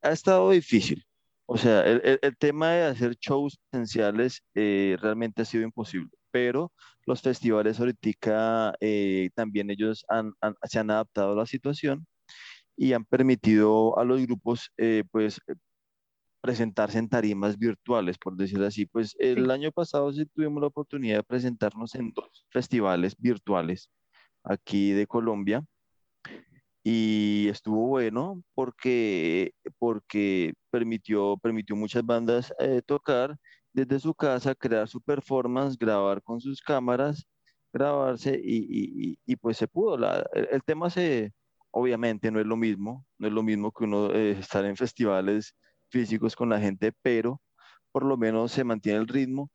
[0.00, 1.04] ha estado difícil.
[1.46, 6.10] O sea, el, el, el tema de hacer shows presenciales eh, realmente ha sido imposible,
[6.32, 6.72] pero
[7.06, 12.06] los festivales ahorita eh, también ellos han, han, se han adaptado a la situación
[12.76, 15.40] y han permitido a los grupos eh, pues
[16.40, 18.86] presentarse en tarimas virtuales, por decirlo así.
[18.86, 19.50] Pues el sí.
[19.50, 23.90] año pasado sí tuvimos la oportunidad de presentarnos en dos festivales virtuales
[24.44, 25.64] aquí de Colombia
[26.84, 33.36] y estuvo bueno porque, porque permitió, permitió muchas bandas eh, tocar
[33.72, 37.26] desde su casa, crear su performance, grabar con sus cámaras,
[37.72, 39.96] grabarse y, y, pues se pudo.
[40.34, 41.32] El tema se,
[41.72, 45.54] Obviamente no es lo mismo, no es lo mismo que uno eh, estar en festivales
[45.90, 47.40] físicos con la gente, pero
[47.92, 49.50] por lo menos se mantiene el ritmo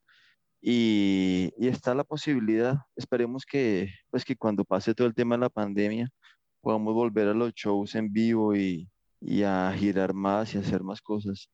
[0.62, 5.41] y, y, está la posibilidad, esperemos que, pues que cuando pase todo el tema de
[5.41, 6.10] la pandemia
[6.62, 8.89] podamos volver a los shows en vivo y,
[9.21, 11.49] y a girar más y hacer más cosas.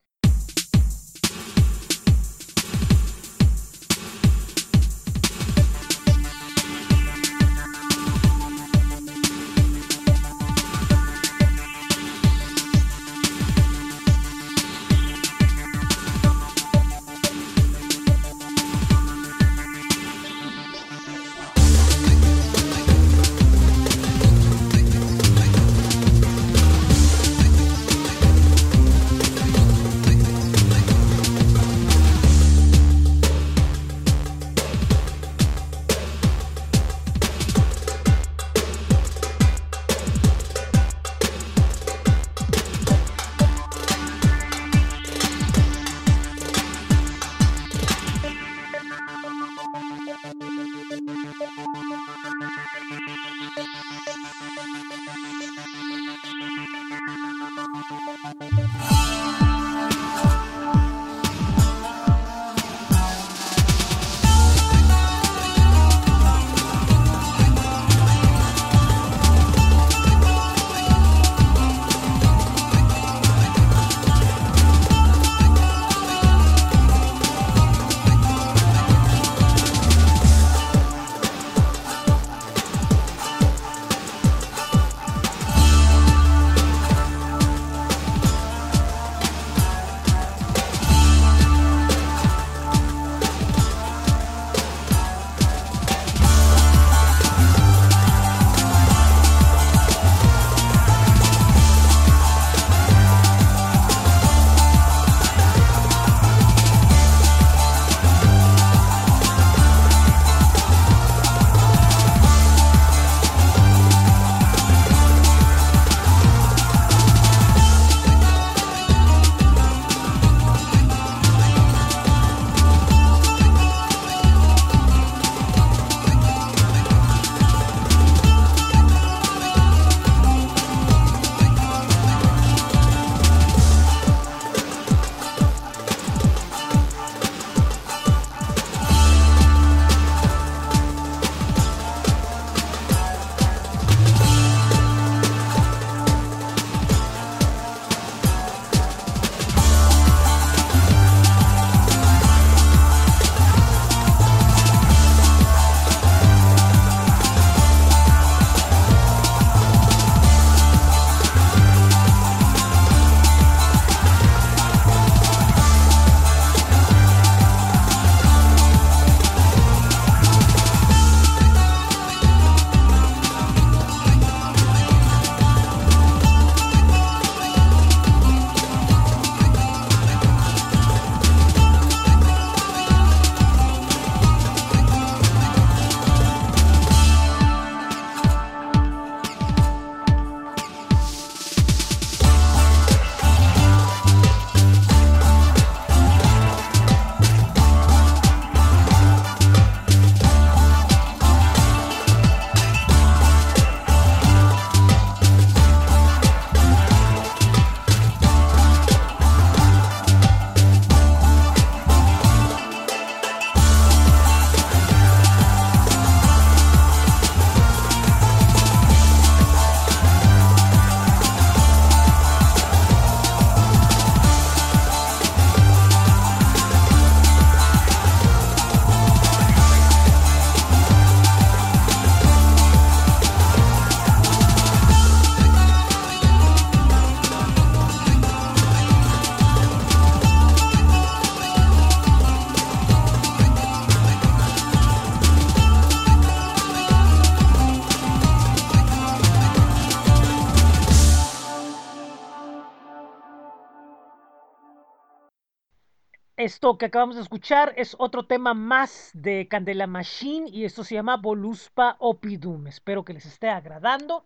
[256.44, 260.96] Esto que acabamos de escuchar es otro tema más de Candela Machine y esto se
[260.96, 262.68] llama Voluspa Opidum.
[262.68, 264.26] Espero que les esté agradando.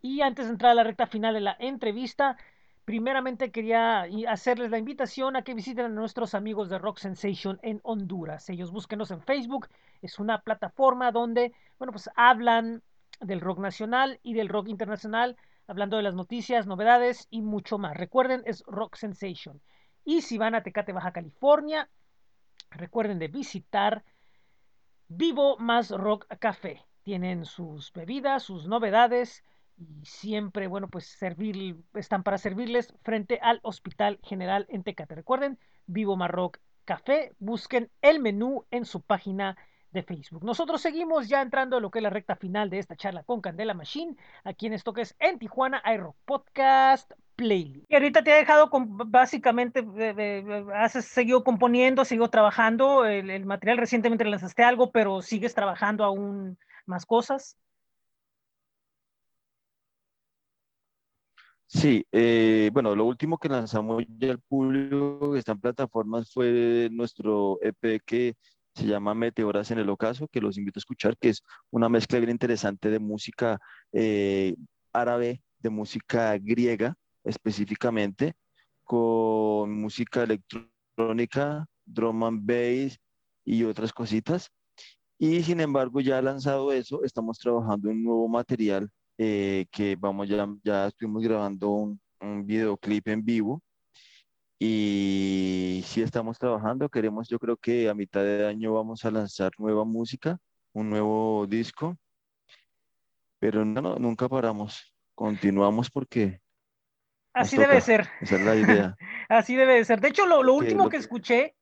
[0.00, 2.38] Y antes de entrar a la recta final de la entrevista,
[2.86, 7.80] primeramente quería hacerles la invitación a que visiten a nuestros amigos de Rock Sensation en
[7.82, 8.48] Honduras.
[8.48, 9.68] Ellos búsquenos en Facebook.
[10.00, 12.82] Es una plataforma donde, bueno, pues hablan
[13.20, 15.36] del rock nacional y del rock internacional,
[15.66, 17.94] hablando de las noticias, novedades y mucho más.
[17.94, 19.60] Recuerden, es Rock Sensation.
[20.08, 21.90] Y si van a Tecate, Baja California,
[22.70, 24.04] recuerden de visitar
[25.06, 26.82] Vivo Más Rock Café.
[27.02, 29.44] Tienen sus bebidas, sus novedades
[29.76, 35.14] y siempre, bueno, pues servir, están para servirles frente al Hospital General en Tecate.
[35.14, 36.56] Recuerden, Vivo Más Rock
[36.86, 39.58] Café, busquen el menú en su página
[39.90, 40.42] de Facebook.
[40.42, 43.42] Nosotros seguimos ya entrando a lo que es la recta final de esta charla con
[43.42, 47.86] Candela Machine, aquí en esto que es en Tijuana Aero Podcast Playlist.
[47.88, 49.86] Y ahorita te ha dejado con, básicamente,
[50.74, 56.58] has seguido componiendo, seguido trabajando, el, el material recientemente lanzaste algo, pero sigues trabajando aún
[56.84, 57.56] más cosas.
[61.68, 66.88] Sí, eh, bueno, lo último que lanzamos ya al público que está en plataformas fue
[66.90, 68.34] nuestro EP que
[68.74, 72.18] se llama Meteoras en el Ocaso, que los invito a escuchar, que es una mezcla
[72.18, 73.60] bien interesante de música
[73.92, 74.56] eh,
[74.92, 76.96] árabe, de música griega
[77.28, 78.34] específicamente,
[78.84, 82.98] con música electrónica, drum and bass
[83.44, 84.50] y otras cositas.
[85.18, 90.48] Y sin embargo, ya lanzado eso, estamos trabajando un nuevo material eh, que vamos ya,
[90.64, 93.62] ya estuvimos grabando un, un videoclip en vivo
[94.60, 99.52] y sí estamos trabajando, queremos, yo creo que a mitad de año vamos a lanzar
[99.58, 100.38] nueva música,
[100.72, 101.96] un nuevo disco,
[103.38, 106.40] pero no, nunca paramos, continuamos porque...
[107.32, 108.08] Así debe ser.
[108.20, 108.96] Esa es la idea.
[109.28, 110.00] Así debe de ser.
[110.00, 111.54] De hecho, lo, lo último que, que, escuché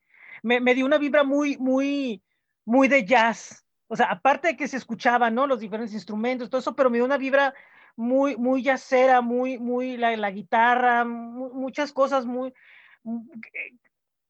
[0.43, 2.23] me, me, dio una vibra muy, muy,
[2.65, 3.67] muy de jazz.
[3.89, 5.47] O sea, aparte de que se escuchaban, ¿no?
[5.47, 7.55] Los diferentes instrumentos, todo eso, pero me dio una vibra
[7.97, 12.53] muy, muy jazzera, muy, muy la, la guitarra, muchas cosas muy,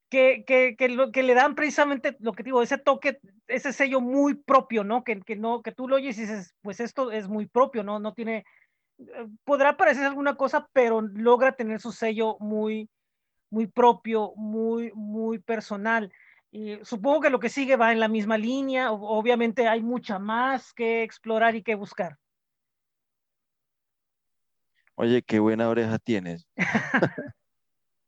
[0.08, 3.18] que, que, que, lo, que le dan precisamente lo que digo, ese toque,
[3.48, 5.04] ese sello muy propio, ¿no?
[5.04, 7.98] Que, que, no, que tú lo oyes y dices, pues esto es muy propio, ¿no?
[7.98, 8.44] No tiene,
[9.44, 12.88] podrá parecer alguna cosa, pero logra tener su sello muy,
[13.50, 16.12] muy propio, muy, muy personal.
[16.50, 20.72] Y supongo que lo que sigue va en la misma línea, obviamente hay mucha más
[20.72, 22.16] que explorar y que buscar.
[24.94, 26.48] Oye, qué buena oreja tienes.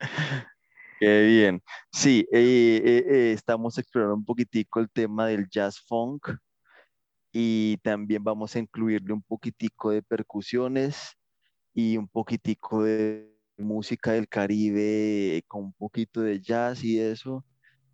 [0.99, 1.63] Qué bien.
[1.93, 6.29] Sí, eh, eh, eh, estamos explorando un poquitico el tema del jazz funk
[7.33, 11.17] y también vamos a incluirle un poquitico de percusiones
[11.75, 17.45] y un poquitico de música del Caribe con un poquito de jazz y eso.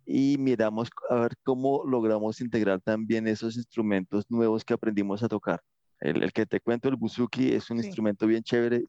[0.05, 5.61] Y miramos a ver cómo logramos integrar también esos instrumentos nuevos que aprendimos a tocar.
[5.99, 7.87] El, el que te cuento, el buzuki, es un sí.
[7.87, 8.83] instrumento bien chévere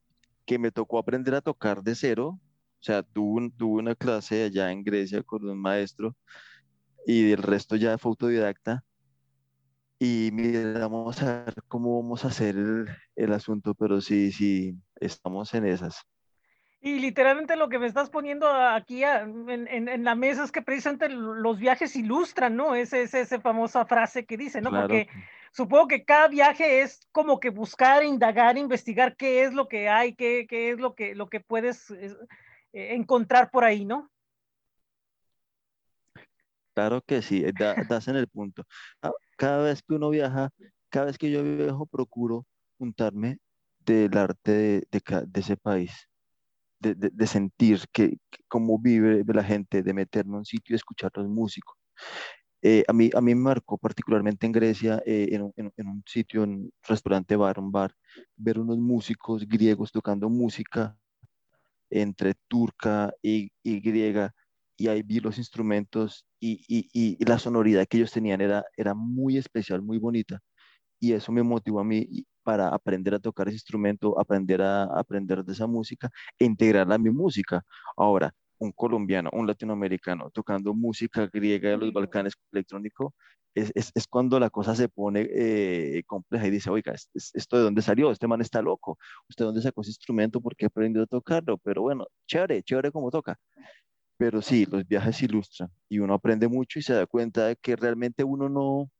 [0.44, 2.40] que me tocó aprender a tocar de cero
[2.80, 6.16] o sea, tuve, tuve una clase allá en Grecia con un maestro
[7.06, 8.84] y el resto ya fue autodidacta.
[9.98, 15.54] Y miramos a ver cómo vamos a hacer el, el asunto, pero sí, sí, estamos
[15.54, 16.04] en esas.
[16.80, 20.62] Y literalmente lo que me estás poniendo aquí en, en, en, la mesa es que
[20.62, 22.74] precisamente los viajes ilustran, ¿no?
[22.74, 24.70] Esa es esa famosa frase que dice, ¿no?
[24.70, 24.86] Claro.
[24.86, 25.08] Porque
[25.50, 30.14] supongo que cada viaje es como que buscar, indagar, investigar qué es lo que hay,
[30.14, 32.14] qué, qué es lo que, lo que puedes eh,
[32.72, 34.10] encontrar por ahí, ¿no?
[36.76, 38.62] Claro que sí, eh, da, das en el punto.
[39.00, 40.50] Ah, cada vez que uno viaja,
[40.90, 42.46] cada vez que yo viajo, procuro
[42.78, 43.38] juntarme
[43.80, 45.92] del arte de, de, de ese país,
[46.80, 50.76] de, de sentir que, que, cómo vive la gente, de meterme en un sitio y
[50.76, 51.76] escuchar los músicos.
[52.62, 56.02] Eh, a, mí, a mí me marcó particularmente en Grecia, eh, en, en, en, un
[56.06, 57.94] sitio, en un restaurante bar, un bar,
[58.36, 60.98] ver unos músicos griegos tocando música
[61.90, 64.34] entre turca y, y griega,
[64.76, 69.82] y ahí vi los instrumentos y, la sonoridad que ellos tenían era, era muy especial,
[69.82, 70.40] muy bonita.
[71.00, 75.44] Y eso me motivó a mí para aprender a tocar ese instrumento, aprender a aprender
[75.44, 77.62] de esa música e integrarla a mi música.
[77.96, 83.14] Ahora, un colombiano, un latinoamericano tocando música griega de los Balcanes electrónico,
[83.54, 87.62] es, es, es cuando la cosa se pone eh, compleja y dice, oiga, ¿esto de
[87.62, 88.10] dónde salió?
[88.10, 88.98] Este man está loco.
[89.28, 90.40] ¿Usted dónde sacó ese instrumento?
[90.42, 91.56] ¿Por qué aprendió a tocarlo?
[91.58, 93.38] Pero bueno, chévere, chévere como toca.
[94.18, 97.76] Pero sí, los viajes ilustran y uno aprende mucho y se da cuenta de que
[97.76, 98.90] realmente uno no,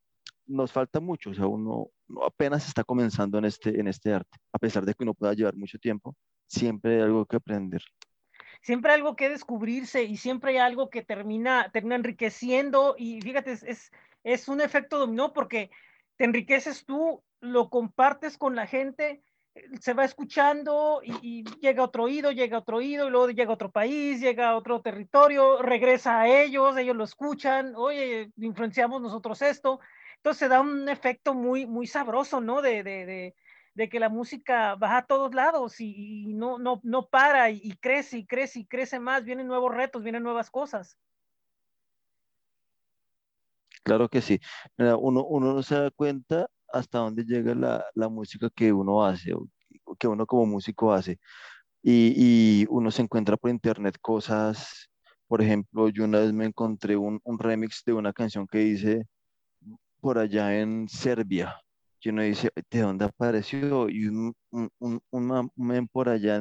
[0.47, 1.89] nos falta mucho, o sea, uno,
[2.25, 5.57] apenas está comenzando en este, en este arte, a pesar de que uno pueda llevar
[5.57, 6.14] mucho tiempo,
[6.47, 7.83] siempre hay algo que aprender.
[8.62, 13.53] siempre hay algo que descubrirse y siempre hay algo que termina, termina enriqueciendo y fíjate,
[13.53, 13.93] es,
[14.25, 15.71] es un efecto dominó porque
[16.17, 19.23] te enriqueces tú, lo compartes con la gente,
[19.81, 24.21] se va escuchando y, llega otro oído, llega otro oído, y luego llega otro país,
[24.21, 29.81] llega otro territorio, regresa a ellos, ellos lo escuchan, oye, influenciamos nosotros esto.
[30.17, 32.63] Entonces se da un efecto muy, muy sabroso, ¿no?
[32.63, 33.35] De, de,
[33.75, 37.61] de, que la música va a todos lados y, y no, no, no para y,
[37.63, 40.99] y, crece y crece y crece más, vienen nuevos retos, vienen nuevas cosas.
[43.85, 44.41] Claro que sí.
[44.79, 49.35] Uno, uno no se da cuenta hasta dónde llega la, la música que uno hace,
[49.35, 49.49] o
[49.99, 51.19] que uno como músico hace.
[51.83, 54.89] Y, y, uno se encuentra por internet cosas,
[55.29, 59.07] por ejemplo, yo una vez me encontré un, un remix de una canción que dice
[60.01, 61.57] por allá en Serbia.
[62.01, 63.89] Y uno dice, ¿de dónde apareció?
[63.89, 66.41] Y un, un, un, un men por allá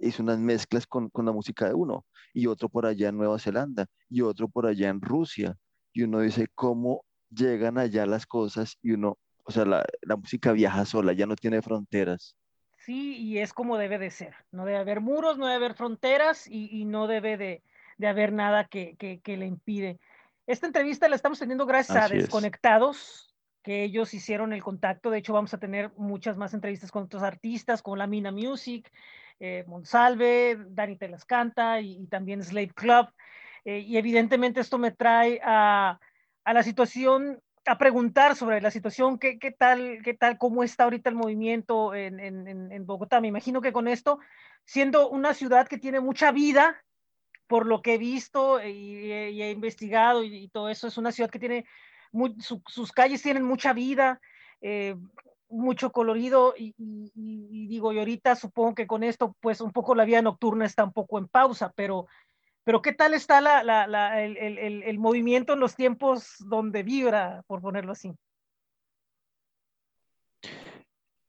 [0.00, 2.04] hizo unas mezclas con, con la música de uno,
[2.34, 5.56] y otro por allá en Nueva Zelanda, y otro por allá en Rusia.
[5.92, 10.52] Y uno dice, ¿cómo llegan allá las cosas y uno, o sea, la, la, música
[10.52, 12.36] viaja sola, ya no tiene fronteras.
[12.78, 14.34] Sí, y es como debe de ser.
[14.52, 17.62] No debe haber muros, no debe haber fronteras y, y no debe de,
[17.98, 19.98] de, haber nada que, que, que, le impide.
[20.46, 23.34] Esta entrevista la estamos teniendo gracias Así a Desconectados, es.
[23.62, 25.10] que ellos hicieron el contacto.
[25.10, 28.88] De hecho, vamos a tener muchas más entrevistas con otros artistas, como La Mina Music,
[29.40, 33.08] eh, Monsalve, Dani Te las canta y, y también Slave Club.
[33.64, 35.98] Eh, y evidentemente esto me trae a
[36.46, 40.84] a la situación, a preguntar sobre la situación, qué, qué tal, qué tal, cómo está
[40.84, 43.20] ahorita el movimiento en, en, en, Bogotá.
[43.20, 44.20] Me imagino que con esto,
[44.64, 46.84] siendo una ciudad que tiene mucha vida,
[47.48, 51.40] por lo que he visto y, he investigado y, todo eso, es una ciudad que
[51.40, 51.66] tiene,
[52.12, 54.20] muy, su, sus calles tienen mucha vida,
[54.60, 54.94] eh,
[55.48, 56.74] mucho colorido y,
[57.66, 60.92] digo, y ahorita supongo que con esto, pues un poco la vida nocturna está un
[60.92, 62.06] poco en pausa, pero
[62.66, 63.38] pero ¿qué tal está
[64.18, 68.12] el, movimiento en los tiempos donde vibra, por ponerlo así?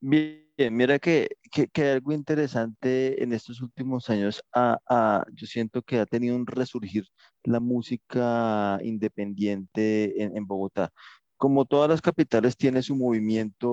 [0.02, 6.00] Bien, mira que, que, algo interesante en estos últimos años, a, a, yo siento que
[6.00, 7.06] ha tenido un resurgir
[7.44, 10.92] la música independiente en, en Bogotá
[11.38, 13.70] como todas las capitales, tiene su movimiento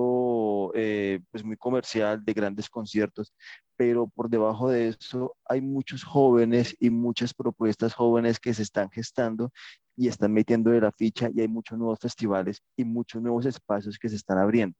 [0.75, 3.33] eh, pues muy comercial de grandes conciertos,
[3.77, 8.89] pero por debajo de eso hay muchos jóvenes y muchas propuestas jóvenes que se están
[8.89, 9.51] gestando
[9.95, 13.97] y están metiendo de la ficha y hay muchos nuevos festivales y muchos nuevos espacios
[13.97, 14.77] que se están abriendo.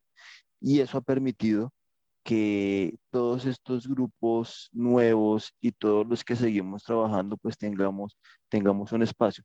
[0.62, 1.72] Y eso ha permitido
[2.24, 8.18] que todos estos grupos nuevos y todos los que seguimos trabajando, pues tengamos,
[8.50, 9.44] tengamos un espacio.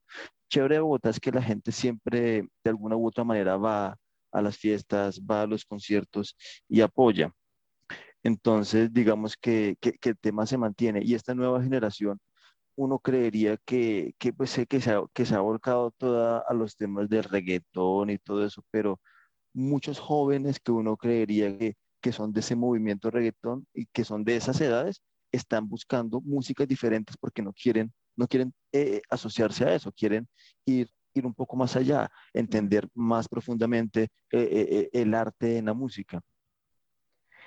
[0.48, 3.96] Chévere de Bogotá es que la gente siempre, de alguna u otra manera, va
[4.32, 6.36] a las fiestas, va a los conciertos
[6.68, 7.32] y apoya.
[8.22, 12.20] Entonces, digamos que, que, el tema se mantiene y esta nueva generación,
[12.76, 16.76] uno creería que, que, pues, que, se ha, que se ha volcado toda a los
[16.76, 19.00] temas del reggaetón y todo eso, pero
[19.54, 24.24] muchos jóvenes que uno creería que que son de ese movimiento reggaetón y que son
[24.24, 25.02] de esas edades,
[25.32, 30.28] están buscando músicas diferentes porque no quieren, no quieren eh, asociarse a eso, quieren
[30.64, 35.66] ir, ir un poco más allá, entender más profundamente eh, eh, eh el arte en
[35.66, 36.20] la música.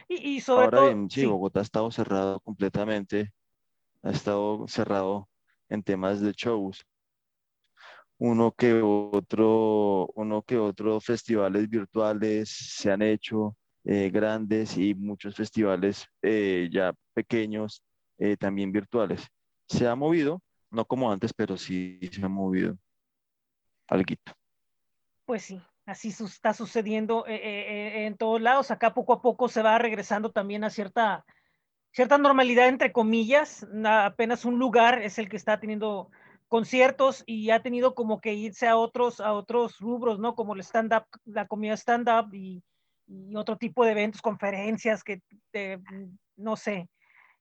[0.08, 3.32] Y, y sobre Ahora todo, bien, sí, Bogotá ha estado cerrado completamente,
[4.04, 5.30] ha estado cerrado
[5.70, 6.86] en temas de shows.
[8.18, 15.36] Uno que otro, uno que otro festivales virtuales se han hecho, eh, grandes y muchos
[15.36, 17.84] festivales eh, ya pequeños,
[18.18, 19.28] eh, también virtuales.
[19.68, 20.42] Se ha movido,
[20.72, 22.78] no como antes, pero sí se ha movido
[23.88, 24.16] algo.
[25.26, 28.72] Pues sí, así está sucediendo eh, eh, en todos lados.
[28.72, 31.26] Acá poco a poco se va regresando también a cierta,
[31.92, 33.66] cierta normalidad, entre comillas.
[33.86, 36.10] apenas un lugar es el que está teniendo
[36.54, 40.36] conciertos y ha tenido como que irse a otros, a otros rubros, ¿no?
[40.36, 42.64] Como el stand-up, la comida stand-up y,
[43.36, 45.24] otro tipo de eventos, conferencias, que
[45.54, 45.80] eh,
[46.38, 46.88] no sé.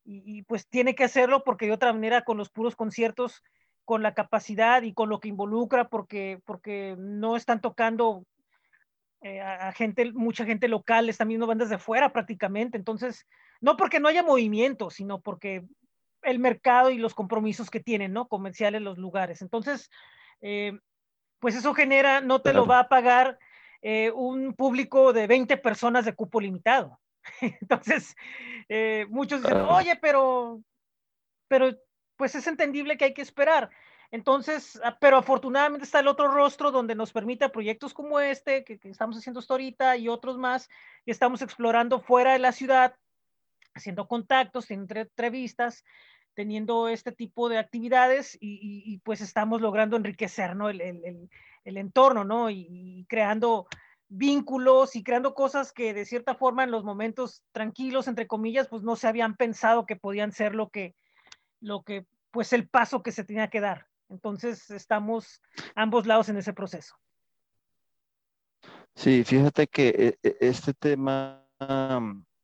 [0.03, 3.43] Y, pues tiene que hacerlo porque de otra manera con los puros conciertos,
[3.85, 8.25] con la capacidad y con lo que involucra, porque, porque no están tocando
[9.23, 12.77] eh, a, a, gente, mucha gente local, están viendo bandas de fuera prácticamente.
[12.77, 13.27] Entonces,
[13.61, 15.65] no porque no haya movimiento, sino porque
[16.23, 18.29] el mercado y los compromisos que tienen, ¿no?
[18.29, 19.43] Comerciales los lugares.
[19.43, 19.91] Entonces,
[20.41, 20.79] eh,
[21.39, 22.61] pues eso genera, no te claro.
[22.61, 23.39] lo va a pagar
[23.81, 27.01] eh, un público de 20 personas de cupo limitado.
[27.41, 28.17] Entonces,
[29.09, 30.61] muchos dicen, oye, pero,
[31.49, 31.73] pero
[32.23, 33.69] pues es entendible que hay que esperar.
[34.13, 38.79] Entonces, ah, pero afortunadamente está el otro rostro donde nos permite proyectos como este, que,
[38.85, 40.69] estamos haciendo esto ahorita y otros más,
[41.05, 42.95] que estamos explorando fuera de la ciudad,
[43.75, 45.85] haciendo contactos, haciendo entrevistas,
[46.35, 50.69] teniendo este tipo de actividades y, pues estamos logrando enriquecer, ¿no?
[50.69, 52.51] El, el, entorno, ¿no?
[52.51, 53.67] Y, creando
[54.09, 58.85] vínculos y creando cosas que de cierta forma en los momentos tranquilos, entre comillas, pues
[58.85, 60.95] no se habían pensado que podían ser lo que,
[61.63, 63.87] lo que, pues el paso que se tenía que dar.
[64.09, 65.41] Entonces estamos
[65.75, 66.95] ambos lados en ese proceso.
[68.95, 71.43] Sí, fíjate que eh, eh, este tema,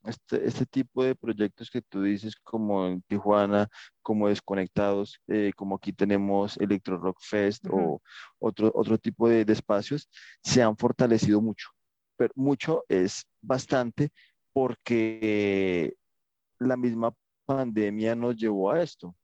[0.05, 3.69] este, este tipo de proyectos que tú dices, como en Tijuana,
[4.01, 8.01] como Desconectados, eh, como aquí tenemos Electro Rock Fest o
[8.39, 10.09] otro, otro tipo de, de, espacios,
[10.43, 11.69] se han fortalecido mucho.
[12.16, 14.11] Pero mucho es bastante
[14.53, 15.95] porque
[16.59, 17.12] la misma
[17.49, 19.15] pandemia nos llevó a esto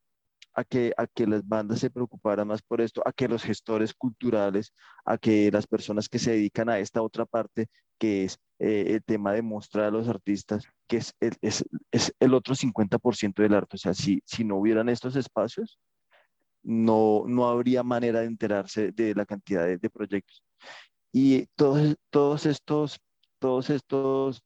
[0.54, 3.92] a que, a que las bandas se preocuparan más por esto, a que los gestores
[3.92, 4.72] culturales,
[5.04, 7.66] a que las personas que se dedican a esta otra parte,
[7.98, 12.34] que es eh, el tema de mostrar a los artistas, que es, es, es el
[12.34, 13.76] otro 50% del arte.
[13.76, 15.78] O sea, si, si no hubieran estos espacios,
[16.62, 20.42] no, no habría manera de enterarse de la cantidad de, de proyectos.
[21.12, 23.00] Y todos, todos, estos,
[23.38, 24.42] todos estos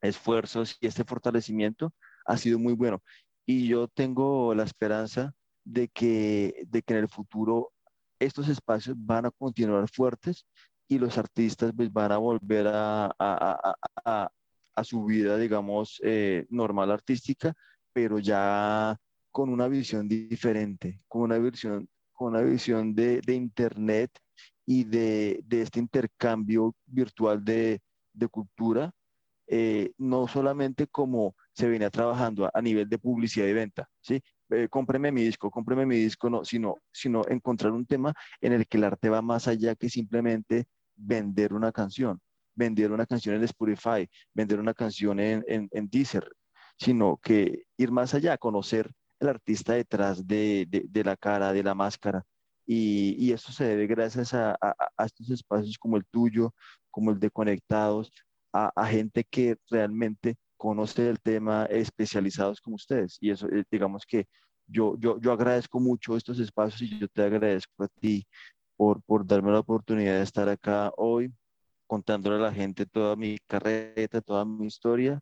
[0.00, 1.92] esfuerzos y este fortalecimiento
[2.30, 3.02] ha sido muy bueno.
[3.44, 7.72] Y yo tengo la esperanza de que, de que en el futuro
[8.20, 10.46] estos espacios van a continuar fuertes
[10.86, 13.74] y los artistas pues, van a volver a, a,
[14.04, 14.30] a,
[14.74, 17.52] a su vida, digamos, eh, normal artística,
[17.92, 18.96] pero ya
[19.32, 24.10] con una visión diferente, con una visión, con una visión de, de Internet
[24.66, 27.80] y de, de, este intercambio virtual de,
[28.12, 28.92] de cultura,
[29.48, 34.22] eh, no solamente como se venía trabajando a, nivel de publicidad y venta, ¿sí?
[34.50, 38.66] Eh, cómpreme mi disco, cómpreme mi disco, no, sino, sino encontrar un tema en el
[38.66, 42.20] que el arte va más allá que simplemente vender una canción,
[42.54, 46.30] vender una canción en Spotify, vender una canción en, en, en Deezer,
[46.78, 48.90] sino que ir más allá, conocer
[49.20, 52.24] el artista detrás de, de, la cara, de la máscara.
[52.66, 56.54] Y, y esto se debe gracias a, a, a, estos espacios como el tuyo,
[56.90, 58.12] como el de Conectados,
[58.52, 63.16] a, gente que realmente conoce el tema especializados como ustedes.
[63.18, 64.26] Y eso, eh, digamos que
[64.66, 68.26] yo, yo, yo agradezco mucho estos espacios y yo te agradezco a ti
[68.76, 71.32] por, por darme la oportunidad de estar acá hoy
[71.86, 75.18] contándole a la gente toda mi carreta, toda mi historia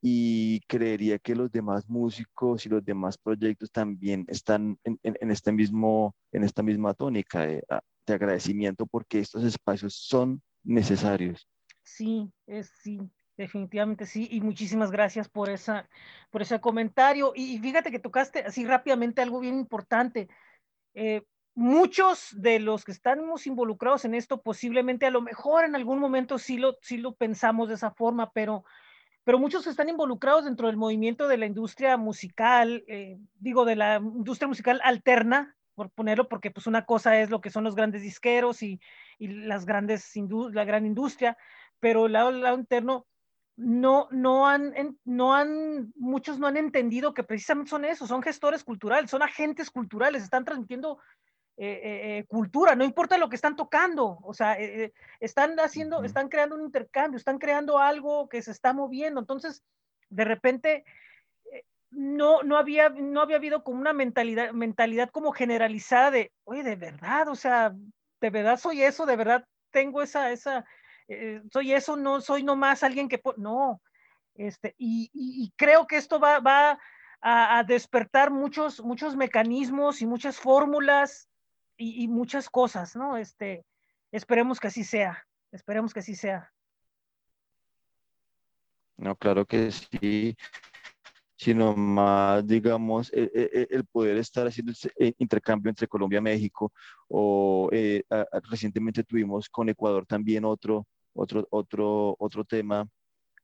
[0.00, 5.52] y creería que los demás músicos y los demás proyectos también están en, en, este
[5.52, 7.62] mismo, en esta misma tónica de,
[8.06, 11.46] de agradecimiento porque estos espacios son necesarios.
[11.82, 12.98] Sí, es sí,
[13.40, 15.88] Definitivamente sí, y muchísimas gracias por, esa,
[16.28, 17.32] por ese comentario.
[17.34, 20.28] Y, fíjate que tocaste así rápidamente algo bien importante.
[20.92, 21.22] Eh,
[21.54, 26.36] muchos de los que estamos involucrados en esto, posiblemente a lo mejor en algún momento
[26.36, 28.62] sí lo, sí lo pensamos de esa forma, pero,
[29.24, 33.96] pero muchos están involucrados dentro del movimiento de la industria musical, eh, digo, de la
[33.96, 38.02] industria musical alterna, por ponerlo, porque pues una cosa es lo que son los grandes
[38.02, 38.82] disqueros y,
[39.18, 40.12] y las grandes,
[40.52, 41.38] la gran industria,
[41.78, 43.06] pero el lado, el lado interno
[43.60, 48.64] no, no, han, no han, muchos no han entendido que precisamente son eso, son gestores
[48.64, 50.98] culturales, son agentes culturales, están transmitiendo
[51.58, 56.02] eh, eh, eh cultura, no importa lo que están tocando, o sea, eh, están haciendo,
[56.04, 59.62] están creando un intercambio, están creando algo que se está moviendo, entonces,
[60.08, 60.84] de repente,
[61.90, 66.76] no, no, había, no había habido como una mentalidad, mentalidad como generalizada de, oye, de
[66.76, 67.74] verdad, o sea,
[68.22, 70.64] de verdad soy eso, de verdad tengo esa, esa,
[71.10, 73.82] eh, soy eso, no soy nomás alguien que, no,
[74.36, 76.78] este, y, creo que esto va, va
[77.20, 81.28] a, despertar muchos, muchos mecanismos y muchas fórmulas
[81.76, 83.16] y, muchas cosas, ¿no?
[83.16, 83.64] Este,
[84.12, 86.50] esperemos que así sea, esperemos que así sea.
[88.96, 90.36] No, claro que sí,
[91.34, 96.22] sino más, digamos, el, e, el, el poder estar haciendo el intercambio entre Colombia y
[96.22, 96.72] México,
[97.08, 98.04] o eh,
[98.48, 102.88] recientemente tuvimos con Ecuador también otro, otro, otro, otro tema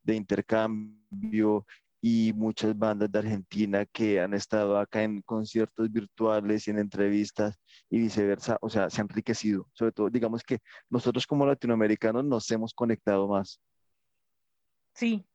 [0.03, 1.67] de intercambio
[2.01, 7.59] y muchas bandas de Argentina que han estado acá en conciertos virtuales y en entrevistas
[7.91, 9.69] y viceversa, o sea, se han enriquecido.
[9.73, 10.59] Sobre todo, digamos que
[10.89, 13.61] nosotros como latinoamericanos nos hemos conectado más.
[14.95, 15.27] Sí,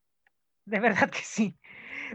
[0.66, 1.60] de verdad que sí.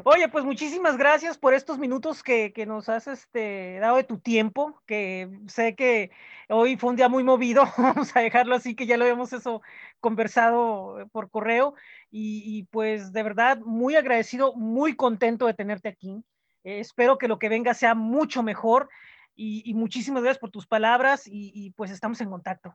[0.05, 4.19] Oye, pues muchísimas gracias por estos minutos que, que, nos has este, dado de tu
[4.19, 6.11] tiempo, que sé que
[6.49, 9.63] hoy fue un día muy movido, vamos a dejarlo así, que ya lo habíamos eso
[10.01, 11.75] conversado por correo,
[12.11, 16.23] y, pues de verdad muy agradecido, muy contento de tenerte aquí.
[16.65, 18.89] Eh, espero que lo que venga sea mucho mejor
[19.35, 22.75] y, y muchísimas gracias por tus palabras y pues estamos en contacto.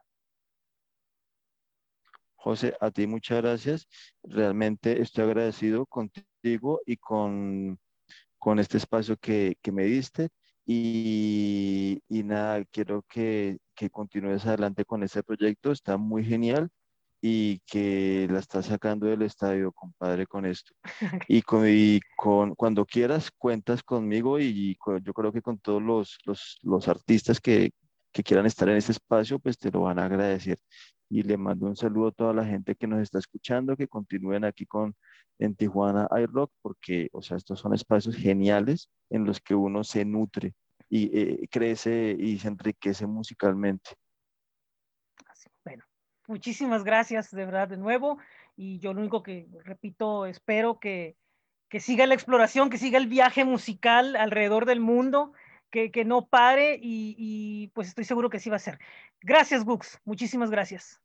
[2.44, 3.88] José, a ti muchas gracias.
[4.24, 7.80] Realmente estoy agradecido contigo y con,
[8.39, 10.30] con este espacio que, que me diste.
[10.66, 16.70] Y, y nada, quiero que, que continúes adelante con este proyecto, está muy genial
[17.22, 20.74] y que la estás sacando del estadio, compadre, con esto.
[21.30, 26.18] Y, con, y con, cuando quieras, cuentas conmigo y, yo creo que con todos los,
[26.26, 27.72] los, los artistas que,
[28.12, 30.59] que, quieran estar en este espacio, pues te lo van a agradecer.
[31.09, 34.45] Y le mando un saludo a toda la gente que nos está escuchando, que continúen
[34.45, 34.95] aquí con
[35.39, 40.05] en Tijuana iRock, porque, o sea, estos son espacios geniales en los que uno se
[40.05, 40.53] nutre
[40.88, 43.91] y eh, crece y se enriquece musicalmente.
[45.64, 45.84] Bueno,
[46.28, 48.20] muchísimas gracias de verdad de nuevo
[48.55, 51.18] y yo lo único que repito, espero que,
[51.70, 55.34] que siga la exploración, que siga el viaje musical alrededor del mundo,
[55.72, 58.80] que, que no pare y, y, pues estoy seguro que sí va a ser.
[59.22, 61.01] Gracias, Gux, muchísimas gracias.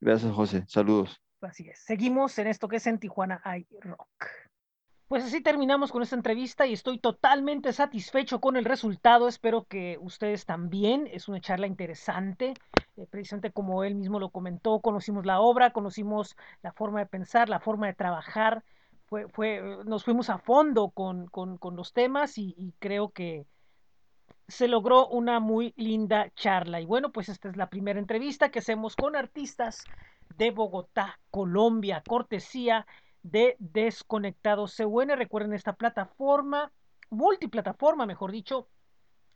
[0.00, 0.64] Gracias, José.
[0.66, 1.20] Saludos.
[1.40, 1.78] Así es.
[1.80, 4.26] Seguimos en esto que es en Tijuana iRock.
[5.08, 9.26] Pues así terminamos con esta entrevista y estoy totalmente satisfecho con el resultado.
[9.26, 11.08] Espero que ustedes también.
[11.10, 12.52] Es una charla interesante,
[12.96, 14.80] eh, precisamente como él mismo lo comentó.
[14.80, 18.64] Conocimos la obra, conocimos la forma de pensar, la forma de trabajar.
[19.08, 23.46] Fue, fue, nos fuimos a fondo con, con, con los temas y, y creo que
[24.48, 26.80] se logró una muy linda charla.
[26.80, 29.84] Y bueno, pues esta es la primera entrevista que hacemos con artistas
[30.36, 32.86] de Bogotá, Colombia, cortesía
[33.22, 35.08] de Desconectados CUN.
[35.10, 36.72] Recuerden esta plataforma,
[37.10, 38.68] multiplataforma, mejor dicho,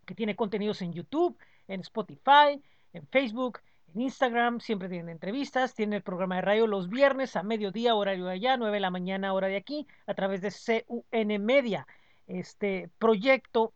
[0.07, 1.37] que tiene contenidos en YouTube,
[1.69, 2.63] en Spotify,
[2.93, 3.61] en Facebook,
[3.95, 8.27] en Instagram, siempre tienen entrevistas, tiene el programa de radio los viernes a mediodía, horario
[8.27, 11.87] de allá, 9 de la mañana, hora de aquí, a través de CUN Media.
[12.27, 13.73] Este proyecto,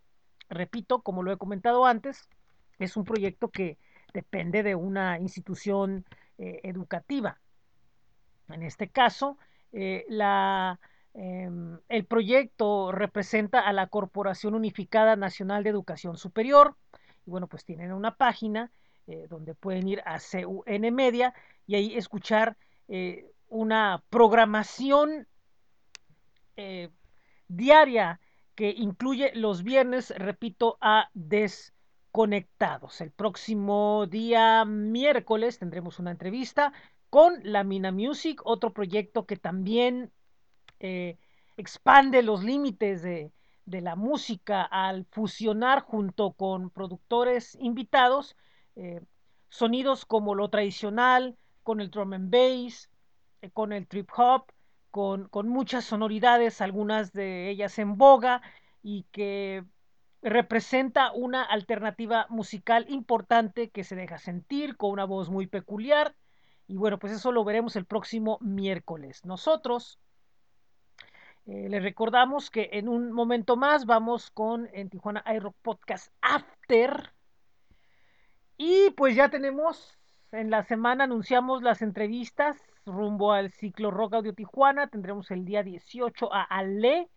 [0.48, 2.28] repito, como lo he comentado antes,
[2.78, 3.78] es un proyecto que
[4.14, 6.04] depende de una institución
[6.38, 7.38] eh, educativa.
[8.48, 9.36] En este caso,
[9.72, 10.78] eh, la,
[11.14, 11.50] eh,
[11.88, 16.76] el proyecto representa a la Corporación Unificada Nacional de Educación Superior.
[17.26, 18.70] Y bueno, pues tienen una página
[19.08, 21.32] eh, donde pueden ir a CUN Media
[21.64, 22.56] y ahí escuchar
[22.88, 25.28] eh, una programación
[26.56, 26.88] eh,
[27.46, 28.20] diaria
[28.56, 33.00] que incluye los viernes, repito, a desconectados.
[33.00, 36.72] El próximo día miércoles tendremos una entrevista
[37.08, 40.10] con la Mina Music, otro proyecto que también
[41.56, 43.30] expande los límites de,
[43.66, 48.36] la música al fusionar junto con productores invitados
[48.76, 49.00] eh,
[49.48, 52.90] sonidos como lo tradicional, con el drum and bass,
[53.42, 54.46] eh, con el trip hop,
[54.90, 58.40] con, muchas sonoridades, algunas de ellas en boga
[58.82, 59.64] y que
[60.22, 66.14] representa una alternativa musical importante que se deja sentir con una voz muy peculiar
[66.66, 69.24] y bueno, pues eso lo veremos el próximo miércoles.
[69.24, 69.98] Nosotros
[71.46, 77.12] eh, les recordamos que en un momento más vamos con en Tijuana iRock Podcast After.
[78.56, 79.98] Y pues ya tenemos,
[80.32, 84.86] en la semana anunciamos las entrevistas rumbo al ciclo Rock Audio Tijuana.
[84.86, 87.10] Tendremos el día 18 a Ale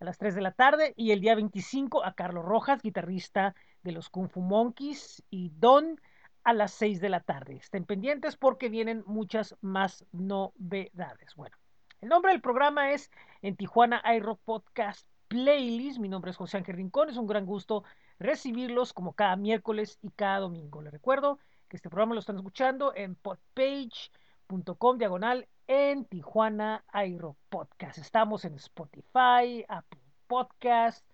[0.00, 3.92] a las 3 de la tarde y el día 25 a Carlos Rojas, guitarrista de
[3.92, 6.00] los Kung Fu Monkeys y Don
[6.44, 7.56] a las 6 de la tarde.
[7.56, 11.34] Estén pendientes porque vienen muchas más novedades.
[11.34, 11.56] Bueno,
[12.00, 13.10] el nombre del programa es
[13.42, 16.00] en Tijuana iRock Podcast Playlist.
[16.00, 17.08] Mi nombre es José Ángel Rincón.
[17.08, 17.84] Es un gran gusto
[18.18, 20.82] recibirlos como cada miércoles y cada domingo.
[20.82, 27.98] Les recuerdo que este programa lo están escuchando en podpage.com diagonal en Tijuana iRock Podcast.
[27.98, 31.06] Estamos en Spotify, Apple Podcast,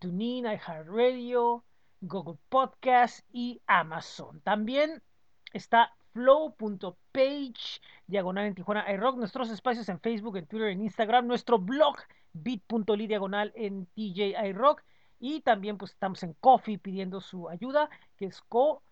[0.00, 1.62] TuneIn, iHeartRadio,
[2.00, 4.40] Google Podcast y Amazon.
[4.40, 5.04] También
[5.52, 11.60] está flow.page, diagonal en Tijuana iRock, nuestros espacios en Facebook, en Twitter, en Instagram, nuestro
[11.60, 11.96] blog
[12.32, 14.82] bit.ly diagonal en TJ iRock
[15.18, 18.84] y también pues estamos en Coffee pidiendo su ayuda, que es co-fi.com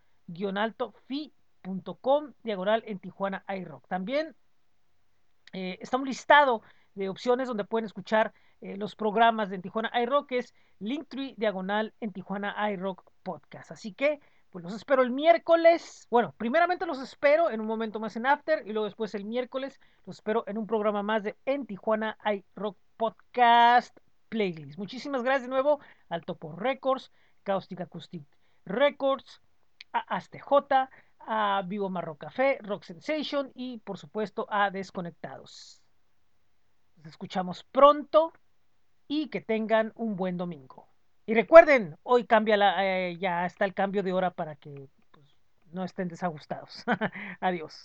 [2.45, 3.89] diagonal en Tijuana iRock.
[3.89, 4.37] También
[5.53, 6.63] eh, está un listado
[6.95, 11.35] de opciones donde pueden escuchar eh, los programas de en Tijuana iRock, que es Linktree
[11.37, 13.73] diagonal en Tijuana iRock Podcast.
[13.73, 14.21] Así que,
[14.51, 16.07] pues los espero el miércoles.
[16.11, 19.81] Bueno, primeramente los espero en un momento más en After y luego después el miércoles
[20.07, 23.99] los espero en un programa más de En Tijuana iRock Podcast
[24.29, 24.79] Playlist.
[24.79, 25.81] Muchísimas gracias de nuevo
[26.11, 27.11] al Topo Records,
[27.45, 28.25] Caustic Acoustic
[28.67, 29.41] Records,
[29.95, 30.91] a ASTJ,
[31.21, 35.81] a Vivo Marro Café, Rock Sensation y por supuesto a Desconectados.
[36.97, 38.35] Nos escuchamos pronto
[39.09, 40.87] y que tengan un buen domingo.
[41.25, 45.25] Y recuerden, hoy cambia la, eh, ya está el cambio de hora para que pues,
[45.73, 46.85] no estén desajustados.
[47.41, 47.79] Adiós.